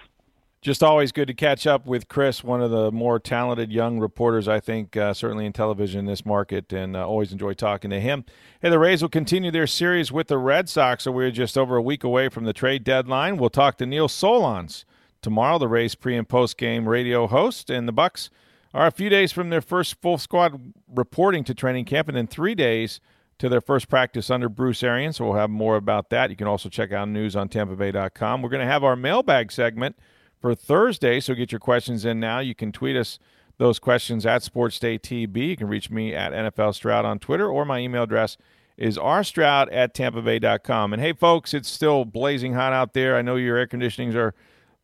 [0.61, 4.49] Just always good to catch up with Chris, one of the more talented young reporters,
[4.49, 7.99] I think, uh, certainly in television in this market, and uh, always enjoy talking to
[8.01, 8.25] him.
[8.61, 11.77] Hey, the Rays will continue their series with the Red Sox, so we're just over
[11.77, 13.37] a week away from the trade deadline.
[13.37, 14.83] We'll talk to Neil Solondz
[15.21, 18.29] tomorrow, the Rays pre and post game radio host, and the Bucs
[18.73, 22.27] are a few days from their first full squad reporting to training camp, and then
[22.27, 22.99] three days
[23.37, 25.15] to their first practice under Bruce Arians.
[25.15, 26.29] So we'll have more about that.
[26.29, 28.41] You can also check out news on TampaBay.com.
[28.41, 29.95] We're going to have our mailbag segment
[30.39, 31.19] for Thursday.
[31.19, 32.39] So get your questions in now.
[32.39, 33.19] You can tweet us
[33.57, 35.35] those questions at SportsDayTB.
[35.35, 38.37] You can reach me at NFL Stroud on Twitter, or my email address
[38.77, 40.93] is rstroud at tampabay.com.
[40.93, 43.17] And hey, folks, it's still blazing hot out there.
[43.17, 44.33] I know your air conditionings are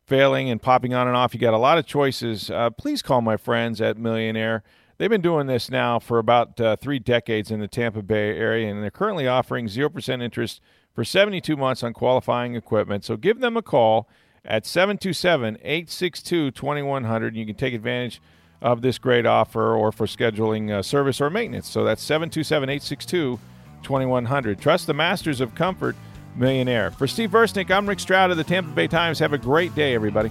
[0.06, 1.32] failing and popping on and off.
[1.32, 2.50] You got a lot of choices.
[2.50, 4.62] Uh, please call my friends at Millionaire.
[4.98, 8.70] They've been doing this now for about uh, three decades in the Tampa Bay area,
[8.70, 10.60] and they're currently offering 0% interest
[10.94, 13.04] for 72 months on qualifying equipment.
[13.04, 14.08] So give them a call
[14.46, 17.36] at 727 862 2100.
[17.36, 18.20] You can take advantage
[18.62, 21.68] of this great offer or for scheduling uh, service or maintenance.
[21.68, 23.38] So that's 727 862
[23.82, 24.60] 2100.
[24.60, 25.94] Trust the masters of comfort,
[26.34, 26.90] millionaire.
[26.90, 29.18] For Steve Versnick, I'm Rick Stroud of the Tampa Bay Times.
[29.18, 30.30] Have a great day, everybody.